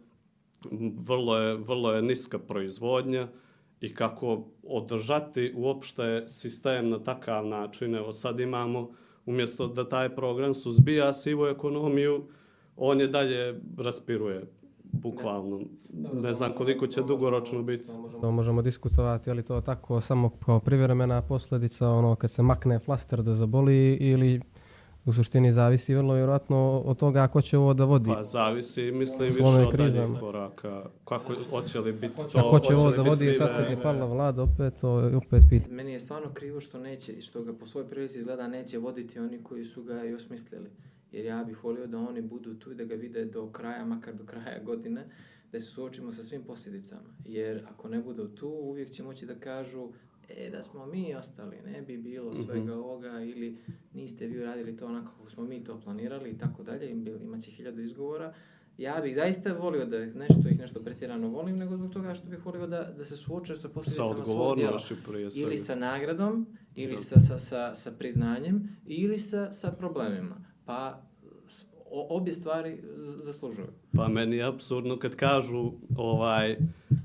[0.98, 3.28] vrlo je, vrlo je niska proizvodnja
[3.80, 7.94] i kako održati uopšte sistem na takav način.
[7.94, 8.90] Evo sad imamo,
[9.26, 12.24] umjesto da taj program suzbija sivu ekonomiju,
[12.76, 14.46] on je dalje raspiruje,
[14.92, 15.60] bukvalno.
[16.12, 17.86] Ne znam koliko će dugoročno biti.
[18.20, 23.22] To možemo diskutovati, ali to tako samo kao privremena posljedica, ono kad se makne flaster
[23.22, 24.40] da zaboli ili
[25.06, 28.10] u suštini zavisi vrlo vjerojatno od toga ko će ovo da vodi.
[28.14, 30.84] Pa zavisi, mislim, više od daljih koraka.
[31.04, 34.42] Kako, hoće li biti to, Kako će ovo da vodi sad kad je pala vlada
[34.42, 35.74] opet, to je opet pitanje.
[35.74, 39.42] Meni je stvarno krivo što neće, što ga po svojoj prilici izgleda neće voditi oni
[39.42, 40.70] koji su ga i osmislili.
[41.12, 44.14] Jer ja bih volio da oni budu tu i da ga vide do kraja, makar
[44.14, 45.06] do kraja godine,
[45.52, 47.16] da se suočimo sa svim posljedicama.
[47.24, 49.88] Jer ako ne budu tu, uvijek će moći da kažu
[50.28, 53.58] e, da smo mi ostali, ne bi bilo svega ovoga ili
[53.92, 57.22] niste vi uradili to onako kako smo mi to planirali i tako dalje, im bil-
[57.22, 58.34] imat će hiljadu izgovora.
[58.78, 62.46] Ja bih zaista volio da nešto ih nešto pretjerano volim, nego zbog toga što bih
[62.46, 64.78] volio da, da se suoče sa sa posljedicama svog djela
[65.36, 66.98] ili sa nagradom, ili Da.
[66.98, 70.36] sa, sa, sa, sa priznanjem, ili sa, sa problemima.
[70.64, 71.05] Pa
[72.00, 72.78] obje stvari
[73.22, 73.66] zaslužuju.
[73.96, 76.56] Pa meni je apsurdno kad kažu ovaj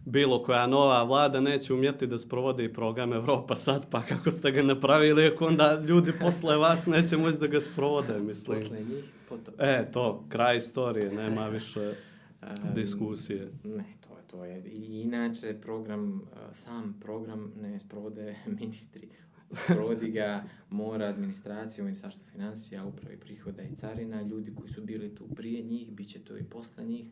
[0.05, 4.63] bilo koja nova vlada neće umjeti da sprovodi program Evropa sad, pa kako ste ga
[4.63, 8.59] napravili, ako onda ljudi posle vas neće moći da ga sprovode, mislim.
[8.59, 9.53] Posle njih, potom.
[9.57, 11.93] E, to, kraj istorije, nema više
[12.41, 13.51] Em, diskusije.
[13.63, 14.63] Ne, to je, to je.
[14.65, 19.09] I inače, program, a, sam program ne sprovode ministri.
[19.51, 25.27] Sprovodi ga mora administracija, ministarstvo financija, upravi prihoda i carina, ljudi koji su bili tu
[25.35, 27.07] prije njih, bit će to i posle njih.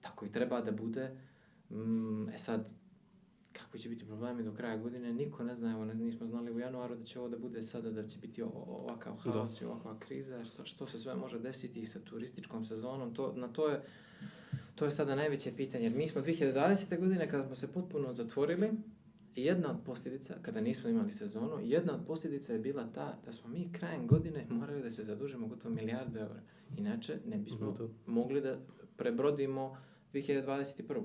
[0.00, 1.16] Tako i treba da bude.
[1.70, 2.68] Mm, e sad,
[3.52, 6.58] kako će biti problemi do kraja godine, niko ne zna, evo ne, nismo znali u
[6.58, 9.32] januaru da će ovo da bude sada, da će biti ovakav Da.
[9.32, 13.48] haos i ovakva kriza, što se sve može desiti i sa turističkom sezonom, to, na
[13.48, 13.82] to je,
[14.74, 17.00] to je sada najveće pitanje, jer mi smo 2020.
[17.00, 18.70] godine kada smo se potpuno zatvorili,
[19.36, 23.50] jedna od posljedica, kada nismo imali sezonu, jedna od posljedica je bila ta da smo
[23.50, 26.40] mi krajem godine morali da se zadužimo gotovo milijardu eura.
[26.76, 27.88] Inače, ne bismo Da.
[28.06, 28.58] mogli da
[28.96, 29.76] prebrodimo
[30.12, 31.02] 2021.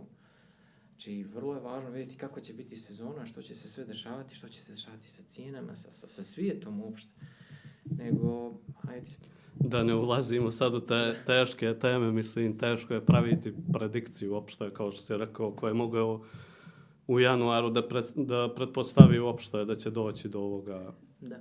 [0.90, 4.48] Znači, vrlo je važno vidjeti kako će biti sezona, što će se sve dešavati, što
[4.48, 7.12] će se dešavati sa cijenama, sa, sa, sa svijetom uopšte.
[7.86, 9.12] Nego, hajde,
[9.60, 14.92] Da ne ulazimo sad u te teške teme, mislim, teško je praviti predikciju uopšte, kao
[14.92, 16.26] što si rekao, ko je mogao
[17.10, 21.40] u januaru da, pred, da pretpostavi uopšte da će doći do ovoga da.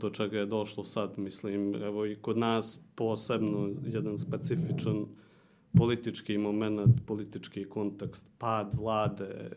[0.00, 5.06] do čega je došlo sad, mislim, evo i kod nas posebno jedan specifičan
[5.78, 9.50] politički moment, politički kontekst, pad vlade,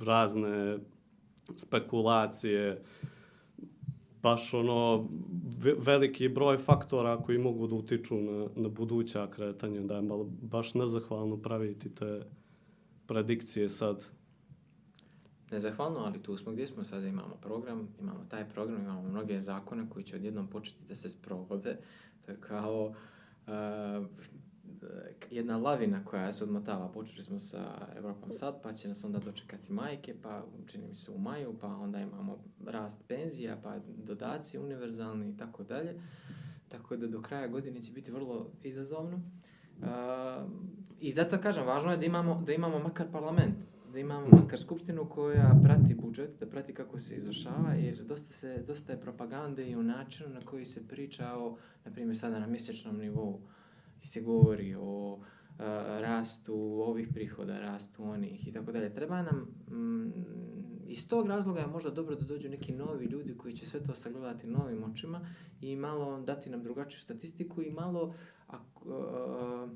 [0.00, 0.78] razne
[1.56, 2.82] spekulacije,
[4.22, 5.08] baš ono
[5.58, 10.26] ve- veliki broj faktora koji mogu da utiču na, na buduća kretanja, da je malo
[10.42, 12.22] baš nezahvalno praviti te
[13.06, 14.15] predikcije sad.
[15.50, 19.90] Nezahvalno, ali tu smo gdje smo sada imamo program, imamo taj program, imamo mnoge zakone
[19.90, 21.78] koji će odjednom početi da se sprovode.
[22.24, 22.94] To je kao
[23.46, 24.06] uh,
[25.30, 26.88] jedna lavina koja se odmotava.
[26.88, 31.10] Počeli smo sa Evropom sad, pa će nas onda dočekati majke, pa čini mi se
[31.10, 36.00] u maju, pa onda imamo rast penzija, pa dodaci univerzalni i tako dalje.
[36.68, 39.20] Tako da do kraja godine će biti vrlo izazovno.
[39.80, 39.86] Uh,
[41.00, 43.56] I zato kažem, važno je da imamo, da imamo makar parlament,
[43.96, 48.64] da imamo makar skupštinu koja prati budžet, da prati kako se izvršava, jer dosta, se,
[48.66, 52.46] dosta je propagande i u načinu na koji se priča o, na primjer, sada na
[52.46, 53.40] mjesečnom nivou,
[54.04, 55.20] se govori o uh,
[56.00, 56.54] rastu
[56.86, 58.94] ovih prihoda, rastu onih i tako dalje.
[58.94, 60.12] Treba nam, mm,
[60.86, 63.94] iz tog razloga je možda dobro da dođu neki novi ljudi koji će sve to
[63.94, 65.20] sagledati novim očima
[65.60, 68.14] i malo dati nam drugačiju statistiku i malo
[68.46, 69.70] ako, uh,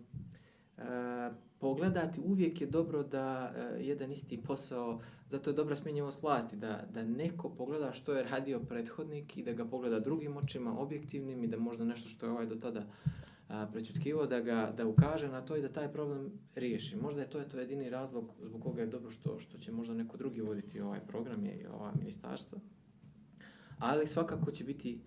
[0.80, 6.56] uh, pogledati, uvijek je dobro da uh, jedan isti posao, zato je dobra smjenjivost vlasti,
[6.56, 11.44] da, da neko pogleda što je radio prethodnik i da ga pogleda drugim očima, objektivnim
[11.44, 12.86] i da možda nešto što je ovaj do tada
[13.72, 16.96] prećutkivo, da ga da ukaže na to i da taj problem riješi.
[16.96, 19.94] Možda je to, je to jedini razlog zbog koga je dobro što, što će možda
[19.94, 22.60] neko drugi voditi ovaj program i ova ministarstva.
[23.78, 25.00] Ali svakako će biti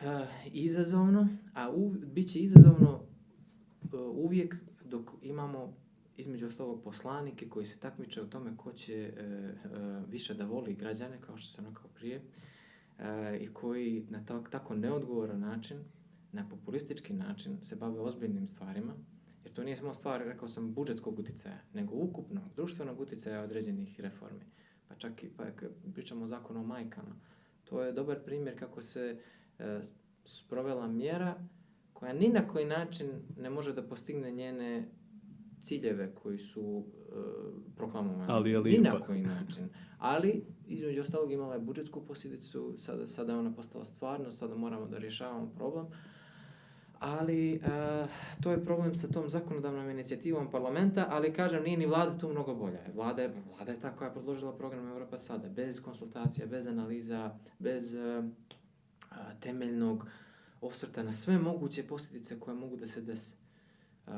[0.00, 0.06] uh,
[0.52, 3.00] izazovno, a u, bit će izazovno
[3.98, 5.76] uvijek dok imamo
[6.16, 10.74] između ostalog poslanike koji se takmiče u tome ko će uh, uh, više da voli
[10.74, 12.16] građane, kao što sam rekao prije,
[12.98, 13.04] uh,
[13.40, 15.78] i koji na tak, tako neodgovoran način
[16.32, 18.94] na populistički način se bave ozbiljnim stvarima,
[19.44, 24.44] jer to nije samo stvar, rekao sam, budžetskog uticaja, nego ukupnog, društvenog uticaja određenih reformi.
[24.88, 25.44] Pa čak i, pa
[25.92, 27.16] pričamo o zakonu o majkama,
[27.64, 29.20] to je dobar primjer kako se
[29.58, 29.80] e,
[30.24, 31.34] sprovela mjera
[32.02, 34.88] koja ni na koji način ne može da postigne njene
[35.60, 37.14] ciljeve koji su e,
[37.76, 38.26] proklamovani.
[38.28, 39.68] Ali je Ni na koji način.
[39.98, 44.86] Ali, između ostalog, imala je budžetsku posljedicu, sada, sada je ona postala stvarno, sada moramo
[44.86, 45.86] da rješavamo problem.
[46.98, 48.08] Ali, uh,
[48.40, 52.54] to je problem sa tom zakonodavnom inicijativom parlamenta, ali kažem, nije ni vlada tu mnogo
[52.54, 52.80] bolja.
[52.94, 57.38] Vlada je, vlada je ta koja je predložila program Evropa sada, bez konsultacija, bez analiza,
[57.58, 58.24] bez uh,
[59.40, 60.06] temeljnog
[60.62, 63.34] osvrta na sve moguće posljedice koje mogu da se dese.
[64.06, 64.12] Uh,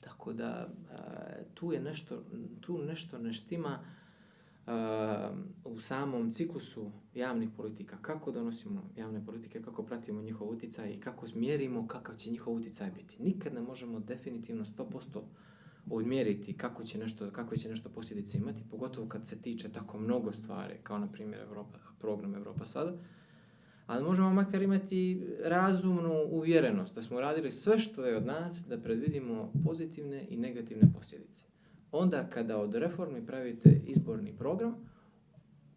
[0.00, 2.22] tako da, uh, tu je nešto,
[2.60, 3.78] tu nešto ne štima
[4.66, 4.72] uh,
[5.64, 7.96] u samom ciklusu javnih politika.
[8.02, 12.90] Kako donosimo javne politike, kako pratimo njihov uticaj i kako mjerimo kakav će njihov uticaj
[12.90, 13.22] biti.
[13.22, 15.20] Nikad ne možemo definitivno 100%
[15.90, 20.32] odmjeriti kako će nešto, kakve će nešto posljedice imati, pogotovo kad se tiče tako mnogo
[20.32, 22.92] stvari, kao na primjer Evropa, program Evropa sada.
[23.86, 28.78] Ali možemo makar imati razumnu uvjerenost da smo radili sve što je od nas da
[28.78, 31.44] predvidimo pozitivne i negativne posljedice
[31.94, 34.74] onda kada od reformi pravite izborni program,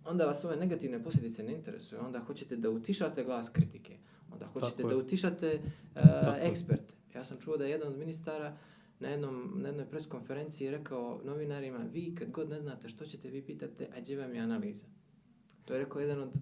[0.06, 2.02] onda vas ove negativne posljedice ne interesuju.
[2.06, 3.98] Onda hoćete da utišate glas kritike.
[4.34, 5.60] Onda hoćete Tako da utišate
[5.96, 6.02] uh,
[6.42, 6.94] eksperte.
[7.16, 8.58] Ja sam čuo da je jedan od ministara
[9.00, 13.42] na, jednom, na jednoj preskonferenciji rekao novinarima, vi kad god ne znate što ćete, vi
[13.42, 14.86] pitate, a gdje vam je analiza?
[15.68, 16.38] To je rekao jedan od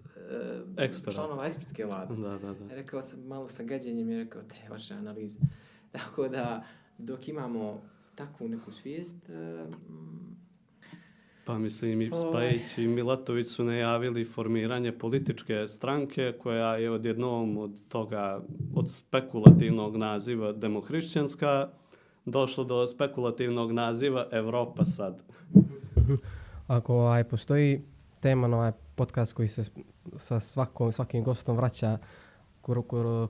[1.06, 2.16] uh, članova ekspertske vlade.
[2.16, 2.74] Da, da, da.
[2.74, 5.38] Rekao sam malo sa gađenjem i rekao, te vaše analize.
[5.92, 6.64] Tako da,
[6.98, 7.82] dok imamo
[8.14, 9.16] takvu neku svijest.
[9.28, 9.74] Uh,
[11.44, 17.72] pa mislim i Spajić i Milatović su najavili formiranje političke stranke koja je odjednom od
[17.88, 18.40] toga,
[18.74, 21.68] od spekulativnog naziva demohrišćanska,
[22.24, 25.22] došlo do spekulativnog naziva Evropa sad.
[26.66, 27.82] Ako ovaj, postoji
[28.20, 29.64] tema na ovaj podcast koji se
[30.16, 31.98] sa svakom, svakim gostom vraća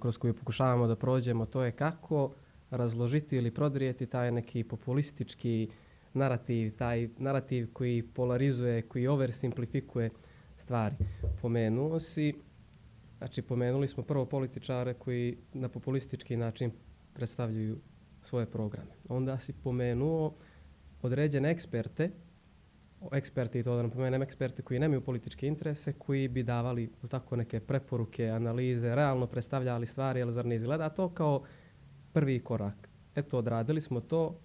[0.00, 2.32] kroz koju pokušavamo da prođemo, to je kako
[2.70, 5.68] razložiti ili prodrijeti taj neki populistički
[6.14, 10.10] narativ, taj narativ koji polarizuje, koji oversimplifikuje
[10.56, 10.94] stvari.
[11.42, 12.34] Pomenuo si,
[13.18, 16.70] znači pomenuli smo prvo političare koji na populistički način
[17.14, 17.78] predstavljaju
[18.22, 18.90] svoje programe.
[19.08, 20.34] Onda si pomenuo
[21.02, 22.10] određene eksperte,
[23.12, 28.28] eksperti, to da napomenem, eksperte koji nemaju političke interese, koji bi davali tako neke preporuke,
[28.28, 31.42] analize, realno predstavljali stvari, ali zar ne izgleda to kao
[32.12, 32.88] prvi korak.
[33.14, 34.38] Eto, odradili smo to,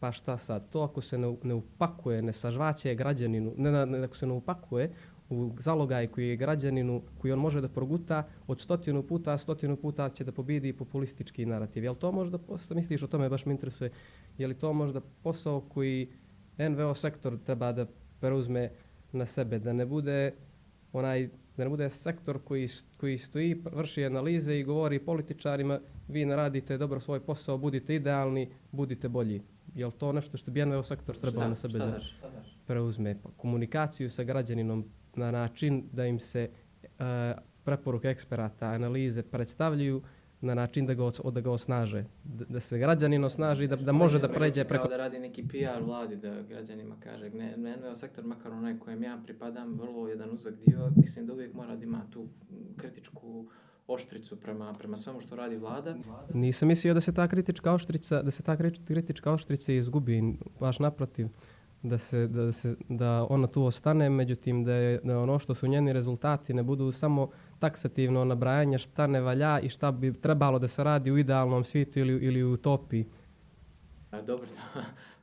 [0.00, 0.70] pa šta sad?
[0.70, 4.90] To ako se ne, ne upakuje, ne sažvaće građaninu, ne, ne, ako se ne upakuje
[5.30, 10.08] u zalogaj koji je građaninu, koji on može da proguta od stotinu puta, stotinu puta
[10.08, 11.84] će da pobidi populistički narativ.
[11.84, 13.90] Je li to možda, posao, misliš o tome, baš me interesuje,
[14.38, 16.08] je li to možda posao koji
[16.58, 17.86] NVO sektor treba da
[18.20, 18.70] preuzme
[19.12, 20.32] na sebe, da ne bude
[20.92, 26.36] onaj da ne bude sektor koji, koji stoji, vrši analize i govori političarima vi ne
[26.36, 29.42] radite dobro svoj posao, budite idealni, budite bolji.
[29.74, 31.98] Je li to nešto što bi jedan sektor trebao na sebe da
[32.66, 33.16] preuzme?
[33.22, 34.84] Pa, komunikaciju sa građaninom
[35.14, 36.50] na način da im se
[36.82, 36.88] uh,
[37.64, 40.02] preporuke eksperata, analize predstavljaju
[40.42, 42.04] na način da ga, da ga osnaže.
[42.24, 44.82] Da, da se građanin osnaži, da, da može da pređe preko...
[44.82, 49.02] Kao da radi neki PR vladi, da građanima kaže, ne, NVO sektor, makar onaj kojem
[49.02, 52.26] ja pripadam, vrlo jedan uzak dio, mislim da uvijek mora da ima tu
[52.76, 53.46] kritičku
[53.86, 55.96] oštricu prema, prema svemu što radi vlada.
[56.34, 61.28] Nisam mislio da se ta kritička oštrica, da se ta kritička oštrica izgubi, baš naprotiv
[61.82, 65.66] da se da se da ona tu ostane međutim da je da ono što su
[65.66, 67.30] njeni rezultati ne budu samo
[67.62, 71.98] taksativno nabrajanje šta ne valja i šta bi trebalo da se radi u idealnom svijetu
[71.98, 73.06] ili, ili u utopiji.
[74.10, 74.80] A, dobro, to,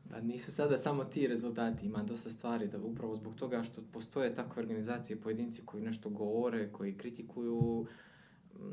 [0.09, 4.35] pa nisu sada samo ti rezultati, ima dosta stvari da upravo zbog toga što postoje
[4.35, 7.85] takve organizacije, pojedinci koji nešto govore, koji kritikuju,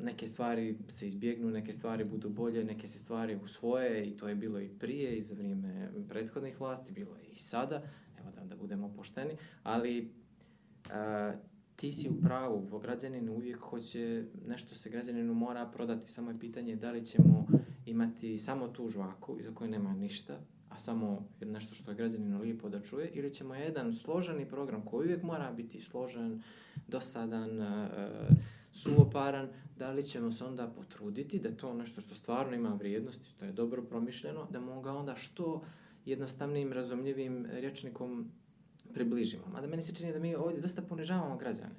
[0.02, 4.34] neke stvari se izbjegnu, neke stvari budu bolje, neke se stvari usvoje i to je
[4.34, 7.82] bilo i prije i za vrijeme prethodnih vlasti, bilo je i sada,
[8.20, 10.10] evo da, da budemo pošteni, ali
[10.90, 11.32] a,
[11.76, 16.76] ti si u pravu, građanin uvijek hoće, nešto se građaninu mora prodati, samo je pitanje
[16.76, 17.46] da li ćemo
[17.86, 22.68] imati samo tu žvaku iza koje nema ništa, a samo nešto što je građaninu lijepo
[22.68, 26.42] da čuje, ili ćemo jedan složeni program koji uvijek mora biti složen,
[26.88, 27.66] dosadan, uh,
[28.72, 33.44] suvoparan, da li ćemo se onda potruditi da to nešto što stvarno ima vrijednost, što
[33.44, 35.62] je dobro promišljeno, da mu ga onda što
[36.04, 38.30] jednostavnijim, razumljivim rječnikom
[38.96, 39.42] približimo.
[39.52, 41.74] Mada meni se čini da mi ovdje dosta ponižavamo građane.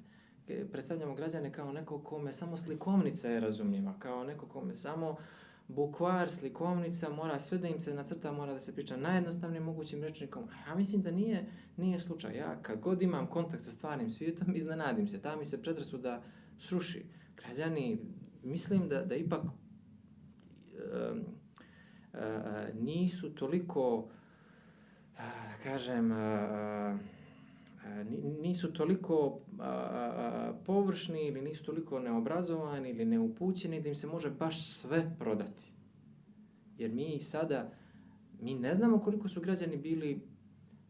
[0.71, 5.15] Predstavljamo građane kao neko kome samo slikovnica je razumljiva, kao neko kome samo
[5.67, 10.43] bukvar, slikovnica, mora sve da im se nacrta, mora da se priča najjednostavnijim mogućim rečnikom.
[10.67, 11.45] Ja mislim da nije,
[11.77, 12.37] nije slučaj.
[12.37, 15.21] Ja kad god imam kontakt sa stvarnim svijetom, iznenadim se.
[15.21, 16.21] Ta mi se predrasuda
[16.57, 17.05] sruši.
[17.37, 17.99] Građani,
[18.43, 19.51] mislim da, da ipak um,
[22.13, 22.19] uh,
[22.79, 24.09] nisu toliko
[25.17, 26.11] da kažem,
[28.41, 29.39] nisu toliko
[30.65, 35.71] površni ili nisu toliko neobrazovani ili neupućeni da im se može baš sve prodati.
[36.77, 37.71] Jer mi sada,
[38.41, 40.21] mi ne znamo koliko su građani bili,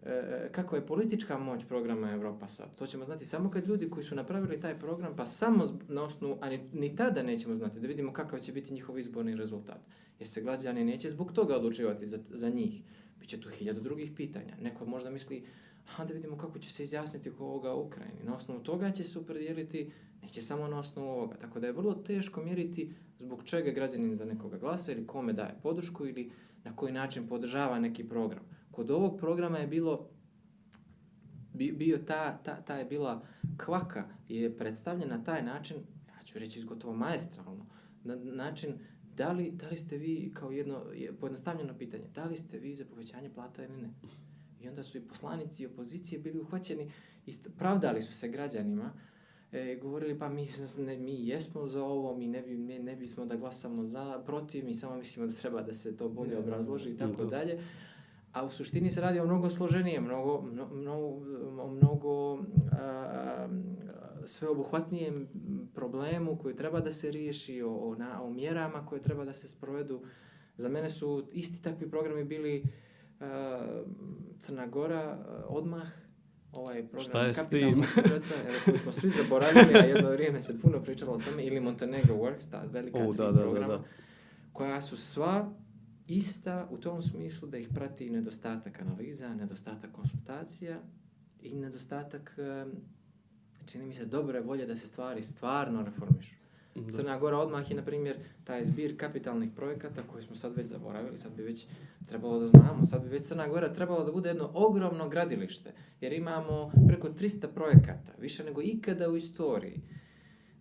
[0.03, 2.75] e, kakva je politička moć programa Evropa sad.
[2.75, 6.38] To ćemo znati samo kad ljudi koji su napravili taj program, pa samo na osnovu,
[6.41, 9.80] a ni, ni tada nećemo znati, da vidimo kakav će biti njihov izborni rezultat.
[10.19, 12.84] Jer se građani neće zbog toga odlučivati za, za njih
[13.20, 14.55] Biće tu hiljadu drugih pitanja.
[14.61, 15.45] Neko možda misli,
[15.97, 18.24] a da vidimo kako će se izjasniti oko ovoga u Ukrajini.
[18.24, 19.91] Na osnovu toga će se upredijeliti,
[20.22, 21.36] neće samo na osnovu ovoga.
[21.36, 25.55] Tako da je vrlo teško mjeriti zbog čega građanin za nekoga glasa ili kome daje
[25.63, 26.32] podršku ili
[26.63, 28.43] na koji način podržava neki program.
[28.72, 30.09] Kod ovog programa je bilo
[31.53, 33.26] bio ta, ta, ta je bila
[33.65, 37.65] kvaka je predstavljena na taj način, ja ću reći gotovo maestralno,
[38.03, 38.74] na način
[39.18, 40.84] da li, da li ste vi, kao jedno
[41.20, 43.89] pojednostavljeno pitanje, da li ste vi za povećanje plata ili ne?
[44.61, 46.91] I onda su i poslanici opozicije bili uhvaćeni
[47.26, 48.93] i pravdali su se građanima,
[49.51, 53.26] e, govorili pa mi, ne, mi jesmo za ovo, mi ne, bi, mi ne bismo
[53.26, 56.97] da glasamo za, protiv, mi samo mislimo da treba da se to bolje obrazloži i
[56.97, 57.59] tako dalje.
[58.34, 60.41] A u suštini se radi o mnogo složenije, mnogo,
[60.72, 61.20] mnogo,
[61.68, 63.16] mnogo a,
[64.28, 65.28] sveobuhvatnijem
[65.75, 69.47] problemu koji treba da se riješi, o, o, na, o mjerama koje treba da se
[69.47, 70.01] sprovedu.
[70.57, 73.25] Za mene su isti takvi programi bili uh,
[74.39, 75.88] Crna Gora, uh, odmah,
[76.51, 77.75] ovaj program Šta je s tim?
[77.95, 81.59] Budžeta, evo, koji smo svi zaboravili, a jedno vrijeme se puno pričalo o tome, ili
[81.59, 83.84] Montenegro Works, ta velika o, da, da, programa, da, da.
[84.53, 85.53] koja su sva
[86.07, 90.80] ista u tom smislu da ih prati nedostatak analiza, nedostatak konsultacija
[91.41, 92.71] i nedostatak um,
[93.68, 96.36] čini mi se dobre volje da se stvari stvarno reformišu.
[96.76, 96.97] Da.
[96.97, 101.18] Crna Gora odmah je, na primjer, taj zbir kapitalnih projekata koji smo sad već zaboravili,
[101.18, 101.65] sad bi već
[102.05, 106.13] trebalo da znamo, sad bi već Crna Gora trebalo da bude jedno ogromno gradilište, jer
[106.13, 109.82] imamo preko 300 projekata, više nego ikada u istoriji.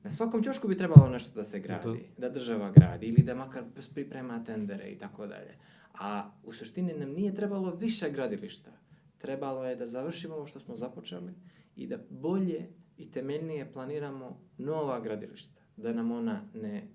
[0.02, 3.64] Na svakom ćošku bi trebalo nešto da se gradi, da država gradi, ili da makar
[3.94, 5.54] priprema tendere i tako dalje.
[5.94, 8.70] A u suštini nam nije trebalo više gradilišta.
[9.18, 11.32] Trebalo je da završimo ovo što smo započeli
[11.76, 16.88] i da bolje i temeljnije planiramo nova gradilišta, da nam ona ne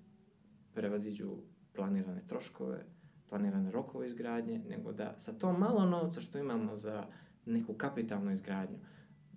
[0.73, 1.37] prevaziđu
[1.73, 2.85] planirane troškove,
[3.29, 7.05] planirane rokove izgradnje, nego da sa to malo novca što imamo za
[7.45, 8.77] neku kapitalnu izgradnju,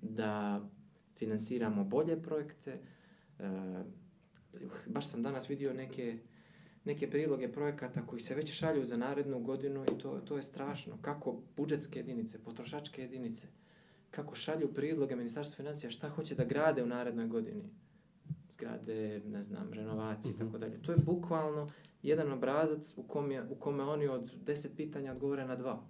[0.02, 0.60] da
[1.18, 2.78] finansiramo bolje projekte.
[3.38, 3.50] E,
[4.86, 6.18] baš sam danas vidio neke,
[6.84, 10.98] neke priloge projekata koji se već šalju za narednu godinu i to, to je strašno.
[11.02, 13.46] Kako budžetske jedinice, potrošačke jedinice,
[14.14, 17.62] kako šalju prijedloge Ministarstva financija šta hoće da grade u narednoj godini.
[18.50, 20.82] zgrade, ne znam, renovacije i tako dalje.
[20.82, 21.68] To je bukvalno
[22.02, 25.82] jedan obrazac u kome, u kome oni od deset pitanja odgovore na dva.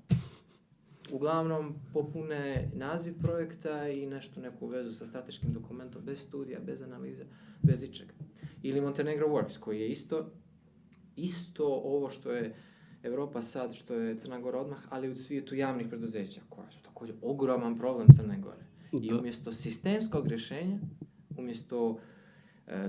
[1.13, 7.25] Uglavnom popune naziv projekta i nešto neku vezu sa strateškim dokumentom, bez studija, bez analize,
[7.63, 8.13] bez ičega.
[8.63, 10.31] Ili Montenegro Works, koji je isto,
[11.17, 12.57] isto ovo što je
[13.05, 17.17] Europa sad, što je Crna Gora odmah, ali u svijetu javnih preduzeća, koja su također
[17.23, 18.65] ogroman problem Crne Gore.
[18.93, 19.19] I Da.
[19.19, 20.79] umjesto sistemskog rješenja,
[21.39, 21.99] umjesto
[22.67, 22.89] e,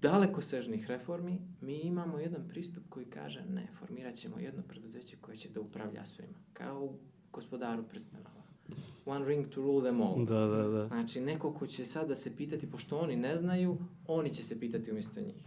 [0.00, 5.48] dalekosežnih reformi, mi imamo jedan pristup koji kaže ne, formirat ćemo jedno preduzeće koje će
[5.48, 6.38] da upravlja svima.
[6.52, 6.98] Kao u
[7.32, 8.30] gospodaru prstenova.
[9.06, 10.24] One ring to rule them all.
[10.24, 10.86] Da, da, da.
[10.86, 14.90] Znači, neko ko će sada se pitati, pošto oni ne znaju, oni će se pitati
[14.90, 15.44] umjesto njih.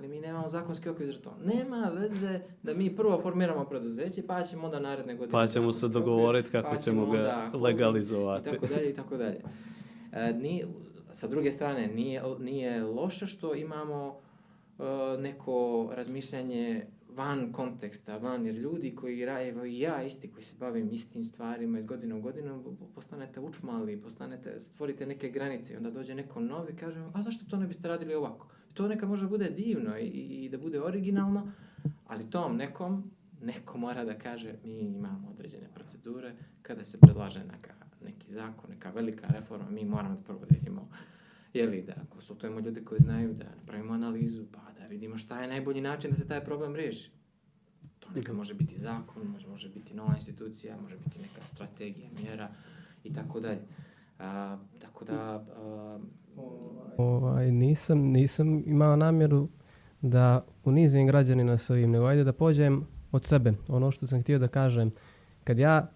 [0.00, 1.36] Ali mi nemamo zakonski okvir za to.
[1.44, 5.32] Nema veze da mi prvo formiramo preduzeće, pa ćemo onda naredne godine...
[5.32, 8.48] Pa ćemo se dogovoriti kako pa ćemo ga legalizovati.
[8.48, 9.40] I tako dalje, i tako dalje.
[10.12, 10.66] E, nije,
[11.12, 14.20] sa druge strane, nije, nije loše što imamo
[14.78, 14.82] e,
[15.18, 20.88] neko razmišljanje van konteksta, van, jer ljudi koji evo i ja isti koji se bavim
[20.92, 26.14] istim stvarima iz godine u godinu, postanete učmali, postanete, stvorite neke granice i onda dođe
[26.14, 28.46] neko novi i kaže, a zašto to ne biste radili ovako?
[28.74, 31.52] To neka može bude divno i, i, da bude originalno,
[32.06, 33.10] ali tom nekom,
[33.42, 38.90] neko mora da kaže, mi imamo određene procedure, kada se predlaže neka, neki zakon, neka
[38.90, 40.88] velika reforma, mi moramo da prvo da vidimo
[41.54, 45.48] je li da konsultujemo ljude koji znaju da napravimo analizu, pa da vidimo šta je
[45.48, 47.10] najbolji način da se taj problem riješi.
[47.98, 52.50] To neka može biti zakon, može, može biti nova institucija, može biti neka strategija, mjera
[53.04, 53.60] i tako dalje.
[54.18, 55.98] A, tako da, a,
[56.96, 59.48] Ovaj, nisam, nisam imao namjeru
[60.02, 63.52] da unizim građanina s ovim, nego ajde da pođem od sebe.
[63.68, 64.90] Ono što sam htio da kažem,
[65.44, 65.90] kad ja,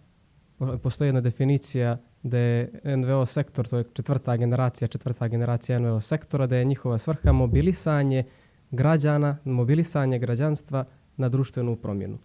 [0.83, 6.47] postoji jedna definicija da je NVO sektor, to je četvrta generacija, četvrta generacija NVO sektora,
[6.47, 8.25] da je njihova svrha mobilisanje
[8.71, 10.85] građana, mobilisanje građanstva
[11.17, 12.19] na društvenu promjenu.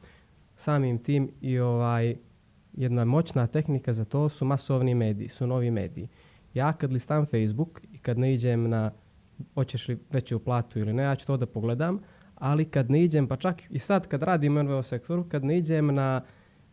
[0.57, 2.15] Samim tim i ovaj
[2.73, 6.07] jedna moćna tehnika za to su masovni mediji, su novi mediji.
[6.53, 8.91] Ja kad listam Facebook kad ne iđem na
[9.53, 11.99] hoćeš li veću platu ili ne, ja ću to da pogledam,
[12.35, 15.57] ali kad ne iđem, pa čak i sad kad radim u NVO sektoru, kad ne
[15.57, 16.23] iđem na,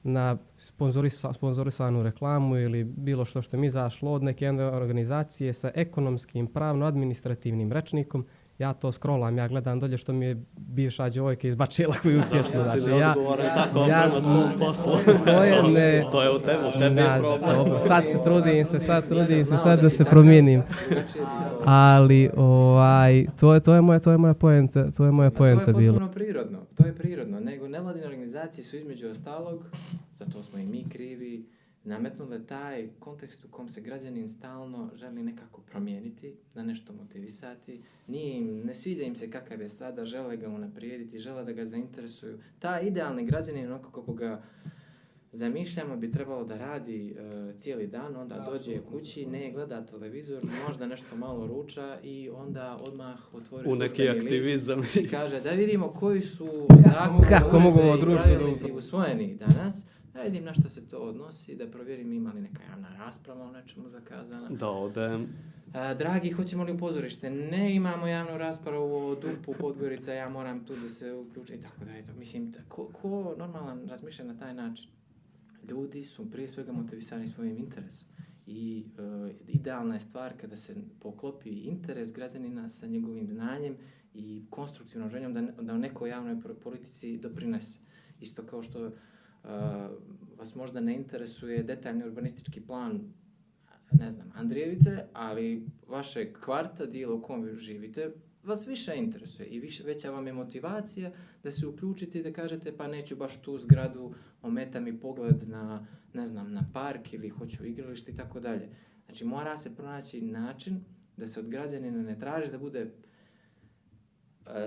[0.03, 5.71] na sponzorisa, sponzorisanu reklamu ili bilo što što mi izašlo od neke NVO organizacije sa
[5.75, 8.27] ekonomskim, pravno-administrativnim rečnikom,
[8.59, 12.63] ja to scrollam, ja gledam dolje što mi je bivša djevojka izbačila koju pjesmu.
[12.63, 13.15] Znači, ja,
[13.55, 14.93] tako ja- prema svom poslu?
[15.25, 16.05] to je ne...
[16.11, 17.57] To je u tebi, u tebi je problem.
[17.57, 20.63] dobro, sad se trudim se, sad trudim se sad da da se promijenim.
[20.89, 21.01] bilo.
[21.65, 25.65] Ali ovaj to je to je moja to je moja poenta, to je moja poenta
[25.65, 25.93] to je bila.
[25.93, 29.65] potpuno prirodno, to je prirodno, nego nevladine organizacije su između ostalog,
[30.19, 31.47] zato smo i mi krivi,
[31.87, 38.39] nametnule taj kontekst u kom se građanin stalno želi nekako promijeniti, da nešto motivisati, nije
[38.39, 42.39] im, ne sviđa im se kakav je sada, žele ga unaprijediti, žele da ga zainteresuju.
[42.59, 44.43] Ta idealni građanin, onako kako ga
[45.33, 50.87] zamišljamo, bi trebalo da radi e, cijeli dan, onda dođe kući, ne gleda televizor, možda
[50.87, 54.83] nešto malo ruča i onda odmah otvori U neki aktivizam.
[54.95, 58.33] i kaže da vidimo koji su zakoni, kako mogu društvo
[58.69, 59.85] da usvojeni danas,
[60.17, 63.53] da vidim na što se to odnosi, da provjerim ima li neka javna rasprava o
[63.53, 64.49] nečemu zakazana.
[64.49, 65.29] Da odem.
[65.73, 67.31] A, dragi, hoćemo li u pozorište?
[67.31, 71.85] Ne imamo javnu raspravu o Dupu, Podgorica, ja moram tu da se uključim i tako
[71.85, 72.13] da je to.
[72.19, 74.91] Mislim, ko, ko normalan razmišlja na taj način?
[75.69, 78.09] Ljudi su prije svega motivisani svojim interesom.
[78.47, 83.77] I e, idealna je stvar kada se poklopi interes građanina sa njegovim znanjem
[84.15, 87.79] i konstruktivnom željom da, da u nekoj javnoj politici doprinese.
[88.21, 88.91] Isto kao što
[90.37, 93.13] vas možda ne interesuje detaljni urbanistički plan
[93.93, 98.11] ne znam, Andrijevice, ali vaše kvarta, dijelo u kom vi živite,
[98.43, 102.77] vas više interesuje i više, veća vam je motivacija da se uključite i da kažete
[102.77, 107.67] pa neću baš tu zgradu, ometa mi pogled na, ne znam, na park ili hoću
[107.67, 108.69] igralište i tako dalje.
[109.07, 110.85] Znači mora se pronaći način
[111.17, 112.93] da se od građanina ne traži da bude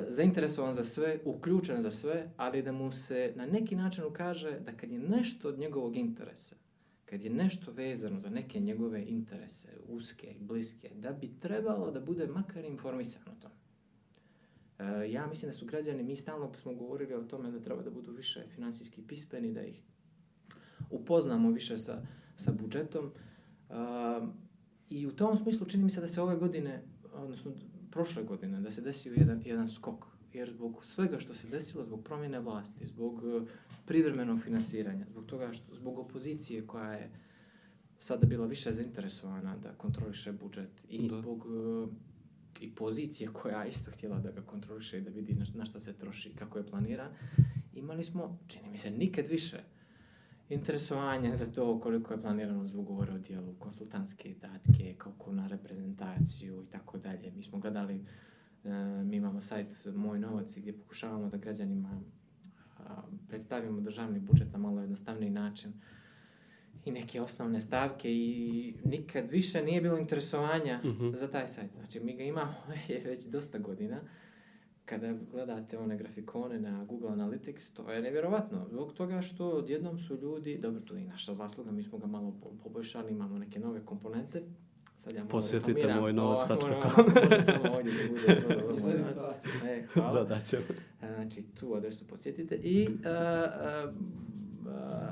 [0.08, 4.72] zainteresovan za sve, uključen za sve, ali da mu se na neki način ukaže da
[4.72, 6.56] kad je nešto od njegovog interesa,
[7.06, 12.00] kad je nešto vezano za neke njegove interese, uske i bliske, da bi trebalo da
[12.00, 13.56] bude makar informisan o tome.
[14.80, 17.92] E, ja mislim da su građani, mi stalno smo govorili o tome da treba da
[17.92, 19.84] budu više finansijski pispeni, da ih
[20.90, 22.02] upoznamo više sa,
[22.36, 23.12] sa budžetom.
[23.70, 24.34] Um,
[24.90, 27.52] I u tom smislu čini mi se da se ove godine, odnosno
[27.92, 30.06] prošle godine, da se desio jedan, jedan skok.
[30.34, 33.48] Jer zbog svega što se desilo, zbog promjene vlasti, zbog uh,
[33.86, 37.12] privremenog finansiranja, zbog toga što, zbog opozicije koja je
[37.98, 41.22] sada bila više zainteresovana da kontroliše budžet i Da.
[41.22, 41.90] zbog uh,
[42.62, 45.94] i pozicije koja isto htjela da ga kontroliše i da vidi na, na šta se
[45.94, 47.12] troši, kako je planiran,
[47.74, 49.64] imali smo, čini mi se, nikad više
[50.50, 56.64] interesovanja za to koliko je planirano za ugovore o dijelu, konsultantske izdatke, kako na reprezentaciju
[56.64, 57.32] i tako dalje.
[57.32, 58.06] Mi smo gledali,
[58.64, 58.70] e,
[59.04, 62.02] mi imamo sajt Moj novac gdje pokušavamo da građanima
[63.28, 65.74] predstavimo državni budžet na malo jednostavniji način
[66.86, 71.10] i neke osnovne stavke i nikad više nije bilo interesovanja Mhm.
[71.14, 71.72] za taj sajt.
[71.72, 72.56] Znači, mi ga imamo
[72.90, 74.02] je već dosta godina.
[74.90, 78.66] Kada gledate one grafikone na Google Analytics, to je nevjerovatno.
[78.68, 82.08] Zbog toga što odjednom su ljudi, dobro, to je i naša zasluga, mi smo ga
[82.08, 84.44] malo po- poboljšali, imamo neke nove komponente.
[84.98, 86.02] Sad ja Posjetite reklamiram.
[86.02, 86.58] mojnovac.com.
[86.62, 89.46] O, moram malo samo ovdje da bude to dobro, moj novac.
[89.66, 90.14] E, hvala.
[90.14, 90.64] Da, da ćemo.
[91.16, 92.56] Znači, tu adresu posjetite.
[92.56, 93.94] I, uh, uh,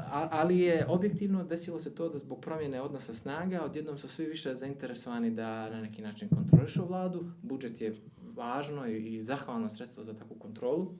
[0.07, 4.25] a- ali je objektivno desilo se to da zbog promjene odnosa snaga odjednom su svi
[4.25, 7.23] više zainteresovani da na neki način kontrolišu vladu.
[7.41, 7.95] Budžet je
[8.37, 10.93] važno i, zahvalno sredstvo za takvu kontrolu.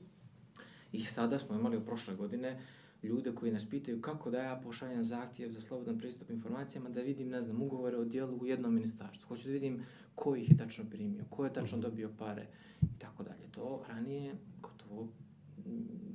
[0.92, 2.60] I sada smo imali u prošle godine
[3.02, 7.28] ljude koji nas pitaju kako da ja pošaljem zahtjev za slobodan pristup informacijama da vidim,
[7.28, 9.28] ne znam, ugovore o dijelu u jednom ministarstvu.
[9.28, 9.82] Hoću da vidim
[10.14, 12.46] ko ih je tačno primio, ko je tačno dobio pare
[12.82, 13.50] i tako dalje.
[13.50, 15.08] To ranije gotovo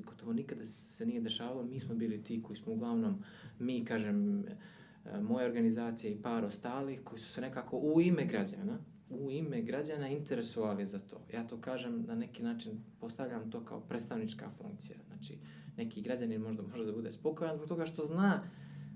[0.05, 1.63] gotovo nikada se nije dešavalo.
[1.63, 3.23] Mi smo bili ti koji smo uglavnom,
[3.59, 8.79] mi, kažem, e, moje organizacije i par ostalih koji su se nekako u ime građana,
[9.09, 11.21] u ime građana interesovali za to.
[11.33, 14.97] Ja to kažem na neki način, postavljam to kao predstavnička funkcija.
[15.07, 15.37] Znači,
[15.77, 18.43] neki građanin možda može da bude spokojan zbog toga što zna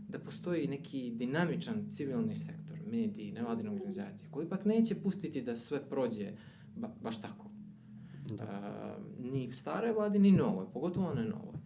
[0.07, 5.89] da postoji neki dinamičan civilni sektor, mediji, nevladine organizacije, koji ipak neće pustiti da sve
[5.89, 6.31] prođe
[6.75, 7.49] ba, baš tako.
[8.39, 11.57] A, ni staroj vladi, ni novoj, pogotovo ne novoj.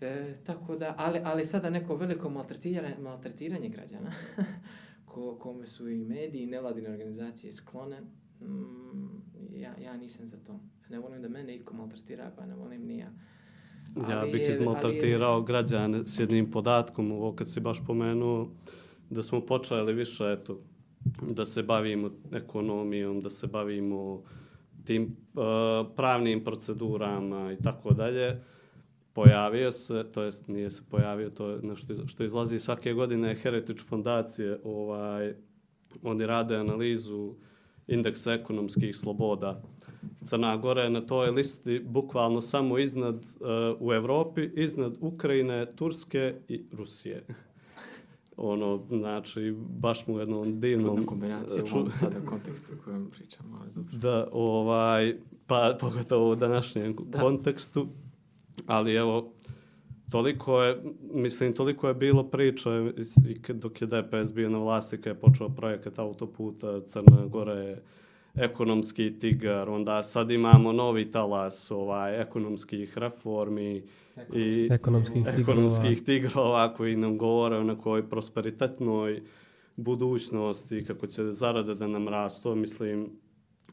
[0.00, 4.12] E, tako da, ali, ali sada neko veliko maltretiranje, maltretiranje građana,
[5.10, 8.00] ko, kome su i mediji i nevladine organizacije sklone,
[8.40, 9.22] mm,
[9.54, 10.60] ja, ja nisam za to.
[10.88, 13.12] Ne volim da mene iko maltretira, pa ne volim ni ja.
[14.08, 18.48] Ja Ali bih je- izmaltretirao građane s jednim podatkom, ovo kad si baš pomenuo,
[19.10, 20.60] da smo počeli više, eto,
[21.30, 24.22] da se bavimo ekonomijom, da se bavimo
[24.84, 25.02] tim
[25.34, 25.42] uh,
[25.96, 28.42] pravnim procedurama i tako dalje,
[29.12, 33.80] pojavio se, to jest nije se pojavio, to je nešto što izlazi svake godine Heritage
[33.80, 35.34] fondacije, ovaj,
[36.02, 37.34] oni rade analizu
[37.86, 39.62] indeksa ekonomskih sloboda.
[40.24, 46.34] Crna Gora je na toj listi bukvalno samo iznad uh, u Evropi, iznad Ukrajine, Turske
[46.48, 47.24] i Rusije.
[48.36, 50.88] ono, znači, baš mu u jednom divnom...
[50.96, 53.98] Čudna kombinacija u ču- ovom sada kontekstu u kojem pričamo, ali dobro.
[53.98, 57.20] da, ovaj, pa pogotovo u današnjem Da.
[57.20, 57.86] kontekstu,
[58.66, 59.32] ali evo,
[60.10, 60.82] toliko je,
[61.14, 62.70] mislim, toliko je bilo priča
[63.48, 67.82] dok je DPS bio na vlasti, kad je počeo projekat autoputa, Crna Gora je
[68.34, 73.82] ekonomski tigar, onda sad imamo novi talas ovaj, ekonomskih reformi
[74.32, 75.40] i Ekonomskih tigrova.
[75.40, 79.22] ekonomskih tigrova koji nam govore o nekoj prosperitetnoj
[79.76, 82.54] budućnosti, kako će zarade da nam rastu.
[82.54, 83.10] Mislim,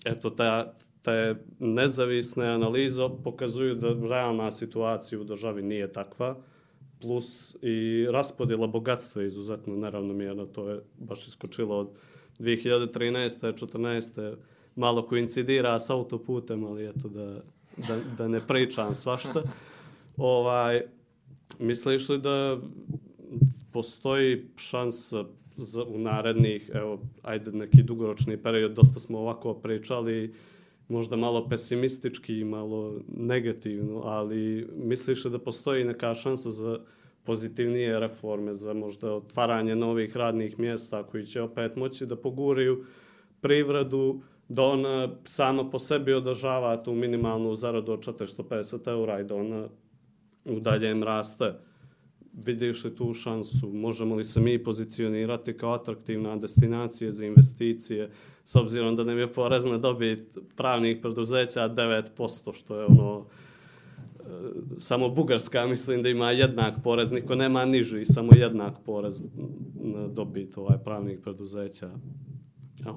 [0.05, 0.73] eto, ta,
[1.07, 6.35] te nezavisne analize pokazuju da realna situacija u državi nije takva,
[7.01, 11.89] plus i raspodjela bogatstva je izuzetno neravnomjerna, to je baš iskočilo od
[12.39, 13.53] 2013.
[13.53, 14.35] 14.
[14.75, 17.41] malo koincidira s autoputem, ali eto da,
[17.87, 19.43] da, da ne pričam svašta.
[20.17, 20.81] Ovaj,
[21.59, 22.57] misliš li da
[23.71, 25.25] postoji šansa
[25.57, 30.33] za, u narednih, evo, ajde neki dugoročni period, dosta smo ovako pričali,
[30.87, 36.79] možda malo pesimistički, malo negativno, ali misliš li da postoji neka šansa za
[37.23, 42.85] pozitivnije reforme, za možda otvaranje novih radnih mjesta koji će opet moći da poguraju
[43.41, 49.35] privredu, da ona sama po sebi održava tu minimalnu zaradu od 450 eura i da
[49.35, 49.67] ona
[50.45, 51.53] u daljem raste.
[52.33, 53.69] Vidiš li tu šansu?
[53.73, 58.09] Možemo li se mi pozicionirati kao atraktivna destinacija za investicije
[58.47, 64.23] s obzirom da nam je porezna dobit pravnih preduzeća 9%, što je ono e,
[64.79, 69.21] samo Bugarska mislim da ima jednak porez, niko nema niži, samo jednak porez
[69.83, 71.89] na dobit ovaj pravnih preduzeća.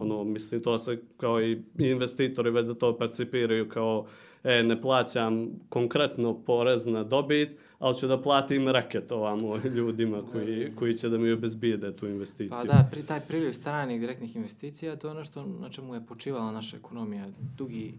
[0.00, 4.06] Ono, mislim, to se kao i investitori već da to percipiraju kao
[4.44, 10.72] e, ne plaćam konkretno porez na dobit, ali ću da platim reket ovamo ljudima koji,
[10.78, 12.56] koji će da mi obezbijede tu investiciju.
[12.56, 16.06] Pa da, pri, taj priljev stranih direktnih investicija, to je ono što, na čemu je
[16.06, 17.26] počivala naša ekonomija
[17.56, 17.94] dugi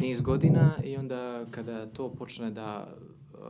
[0.00, 2.96] niz godina i onda kada to počne da
[3.34, 3.40] uh,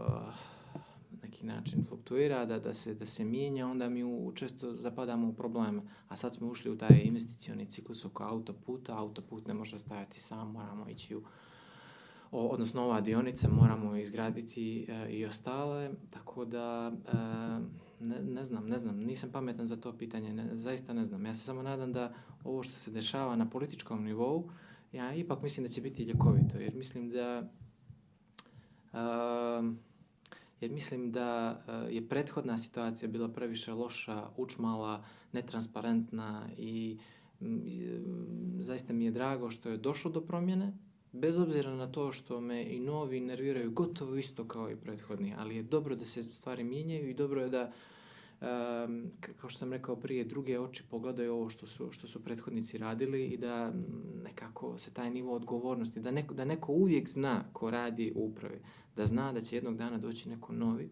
[1.23, 5.33] neki način fluktuira, da, da, se, da se mijenja, onda mi u, često zapadamo u
[5.33, 5.83] probleme.
[6.09, 10.53] A sad smo ušli u taj investicioni ciklus oko autoputa, autoput ne može stajati sam,
[10.53, 11.23] moramo ići u
[12.37, 17.17] odnosno ova dionica moramo izgraditi e, i ostale, tako da e,
[18.05, 21.27] ne, ne znam, ne znam, nisam pametan za to pitanje, ne, zaista ne znam.
[21.27, 22.15] Ja se samo nadam da
[22.45, 24.51] ovo što se dešava na političkom nivou,
[24.93, 27.49] ja ipak mislim da će biti ljekovito, jer mislim da
[28.93, 28.99] e,
[30.61, 36.99] jer mislim da e, je prethodna situacija bila previše loša, učmala, netransparentna i
[37.41, 37.63] m,
[38.61, 40.73] zaista mi je drago što je došlo do promjene,
[41.17, 45.57] bez obzira na to što me i novi nerviraju gotovo isto kao i prethodni, ali
[45.57, 47.73] je dobro da se stvari mijenjaju i dobro je da
[48.41, 52.79] um, kao što sam rekao prije, druge oči pogledaju ovo što su, što su prethodnici
[52.79, 53.73] radili i da
[54.25, 58.59] nekako se taj nivo odgovornosti, da neko, da neko uvijek zna ko radi u upravi,
[58.97, 60.91] da zna da će jednog dana doći neko novi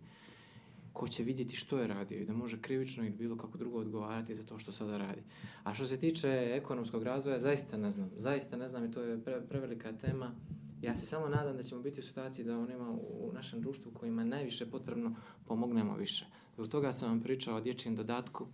[0.95, 4.34] ko će vidjeti što je radio i da može krivično ili bilo kako drugo odgovarati
[4.34, 5.22] za to što sada radi.
[5.64, 8.11] A što se tiče ekonomskog razvoja, zaista ne znam.
[8.16, 10.34] Zaista ne znam i to je pre, prevelika tema.
[10.82, 12.90] Ja se samo nadam da ćemo biti u situaciji da onima
[13.20, 15.14] u našem društvu kojima najviše potrebno
[15.47, 16.26] pomognemo više.
[16.55, 18.47] Zbog toga sam vam pričao o dječjem dodatku.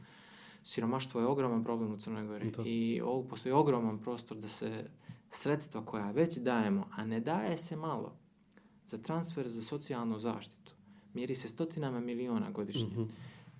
[0.62, 2.62] Siromaštvo je ogroman problem u Crnoj Gori Da.
[2.66, 4.90] i ovo postoji ogroman prostor da se
[5.30, 8.16] sredstva koja već dajemo, a ne daje se malo,
[8.86, 10.72] za transfer za socijalnu zaštitu,
[11.14, 13.02] mjeri se stotinama miliona godišnje, Mhm.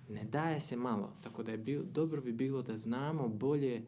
[0.09, 3.85] ne daje se malo, tako da je bil, dobro bi bilo da znamo bolje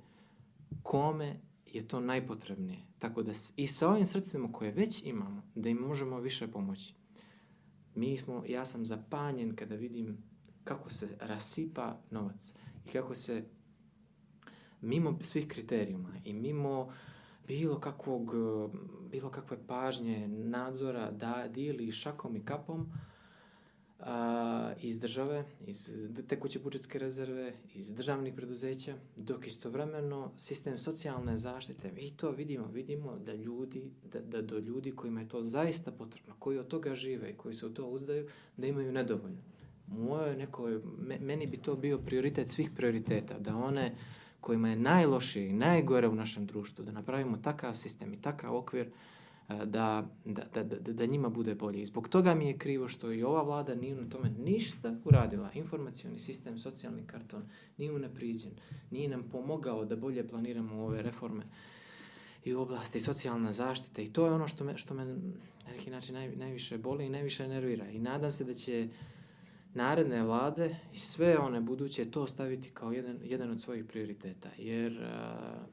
[0.84, 2.80] kome je to najpotrebnije.
[3.00, 6.94] Tako da i sa ovim sredstvima koje već imamo, da im možemo više pomoći.
[7.96, 10.18] Mi smo, ja sam zapanjen kada vidim
[10.64, 12.52] kako se rasipa novac
[12.86, 13.44] i kako se
[14.82, 16.94] mimo svih kriterijuma i mimo
[17.48, 18.32] bilo kakvog,
[19.12, 22.88] bilo kakve pažnje, nadzora da dijeli šakom i kapom
[24.06, 31.92] a, iz države, iz tekuće budžetske rezerve, iz državnih preduzeća, dok istovremeno sistem socijalne zaštite,
[31.98, 36.34] i to vidimo, vidimo da ljudi, da, da do ljudi kojima je to zaista potrebno,
[36.40, 38.28] koji od toga žive i koji se u to uzdaju,
[38.58, 39.42] da imaju nedovoljno.
[39.88, 43.96] Moje neko, me- meni bi to bio prioritet svih prioriteta, da one
[44.42, 48.88] kojima je najlošije i najgore u našem društvu, da napravimo takav sistem i takav okvir
[48.88, 48.92] e,
[49.48, 49.66] da,
[50.26, 51.82] da, da, da, da njima bude bolje.
[51.82, 55.52] I zbog toga mi je krivo što i ova vlada nije na tome ništa uradila.
[55.54, 57.44] Informacioni sistem, socijalni karton
[57.78, 58.52] nije unapriđen,
[58.92, 61.44] nije nam pomogao da bolje planiramo ove reforme
[62.44, 65.90] i u oblasti socijalna zaštita i to je ono što me, što me na neki
[65.90, 67.90] način naj, najviše boli i najviše nervira.
[67.90, 68.88] I nadam se da će
[69.74, 74.50] naredne vlade i sve one buduće to staviti kao jedan, jedan od svojih prioriteta.
[74.58, 75.66] Jer a,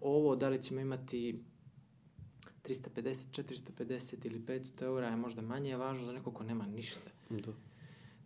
[0.00, 1.44] ovo da li ćemo imati
[2.68, 3.42] 350,
[3.78, 7.10] 450 ili 500 eura je možda manje važno za nekog ko nema ništa.
[7.30, 7.52] Da.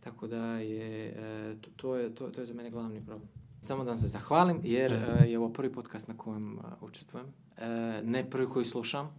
[0.00, 3.28] Tako da je, e, to, to, je, to, to je za mene glavni problem.
[3.60, 4.96] Samo da vam se zahvalim jer E.
[4.96, 7.26] e, je ovo prvi podcast na kojem e, učestvujem.
[7.56, 7.68] E,
[8.04, 9.10] ne prvi koji slušam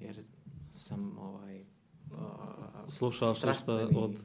[0.00, 0.24] jer
[0.72, 1.64] sam ovaj
[2.12, 4.16] a, Slušaš ništa strastveni,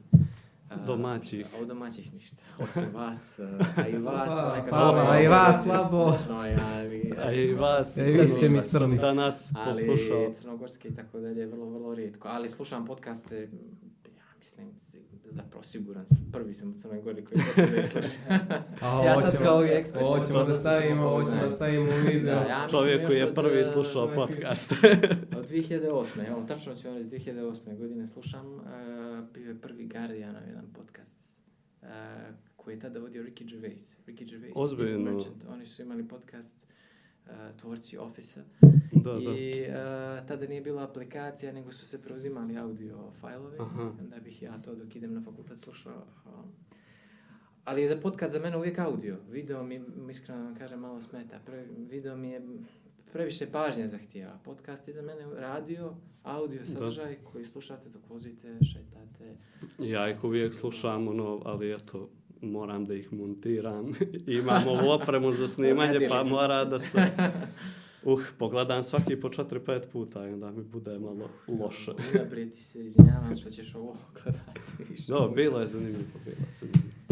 [0.66, 1.46] od a, domaćih?
[1.60, 2.36] Od domaćih ništa.
[2.58, 3.38] Osim vas,
[3.76, 4.70] a i vas Pa, ponekad.
[4.70, 6.14] pa, volim, a i vas ali- slabo.
[6.30, 8.98] Ali, A i vas, E, vi ste mi sam crni.
[8.98, 10.32] danas ali poslušao.
[10.32, 12.28] crnogorski i tako dalje, vrlo, vrlo rijetko.
[12.28, 13.48] Ali slušam podcaste,
[14.08, 14.66] ja mislim,
[15.26, 18.08] zapravo siguran sam, prvi sam u Crnoj Gori koji to da sluša.
[19.06, 21.44] Ja sad kao i ekspert, Ovo sad ćemo da da stavimo, ovo ćemo samopoznajem.
[21.44, 22.34] da stavimo u video.
[22.34, 24.72] Da, ja Čovjek koji je od, prvi e, slušao ove- podcast.
[25.38, 26.28] Od 2008.
[26.28, 27.76] Evo, tačno ću vam reći, 2008.
[27.76, 28.60] godine slušam, uh,
[29.34, 31.32] bio je prvi Guardianov jedan podcast
[31.82, 31.88] uh,
[32.56, 33.96] koji je tada vodio Ricky Gervais.
[34.06, 35.20] Ricky Gervais Ozbiljno.
[35.48, 36.54] Oni su imali podcast
[37.26, 38.42] uh, tvorci Office-a
[38.92, 39.18] Da, da.
[39.18, 43.56] i uh, tada nije bila aplikacija, nego su se preuzimali audio fajlovi.
[43.60, 43.92] Aha.
[44.00, 46.06] Onda bih ja to dok idem na fakultet slušao.
[46.26, 46.52] um,
[47.64, 49.16] ali je za podcast za mene uvijek audio.
[49.30, 51.38] Video mi, iskreno vam kažem, malo smeta.
[51.46, 52.42] Pre, video mi je
[53.12, 54.38] previše pažnje zahtijeva.
[54.44, 59.36] Podcast je za mene radio, audio sadržaj koji slušate dok vozite, šetate.
[59.78, 62.08] Ja ih uvijek slušam, ono, ali eto,
[62.40, 63.92] moram da ih montiram.
[64.38, 67.06] Imam ovu opremu za snimanje, pa mora da se...
[68.06, 71.90] Uh, pogledam svaki po 4-5 puta i onda mi bude malo loše.
[72.14, 75.12] Unaprijed ti se izvinjavam što ćeš ovo gledati više.
[75.12, 77.05] No, bilo je zanimljivo, bilo je zanimljivo.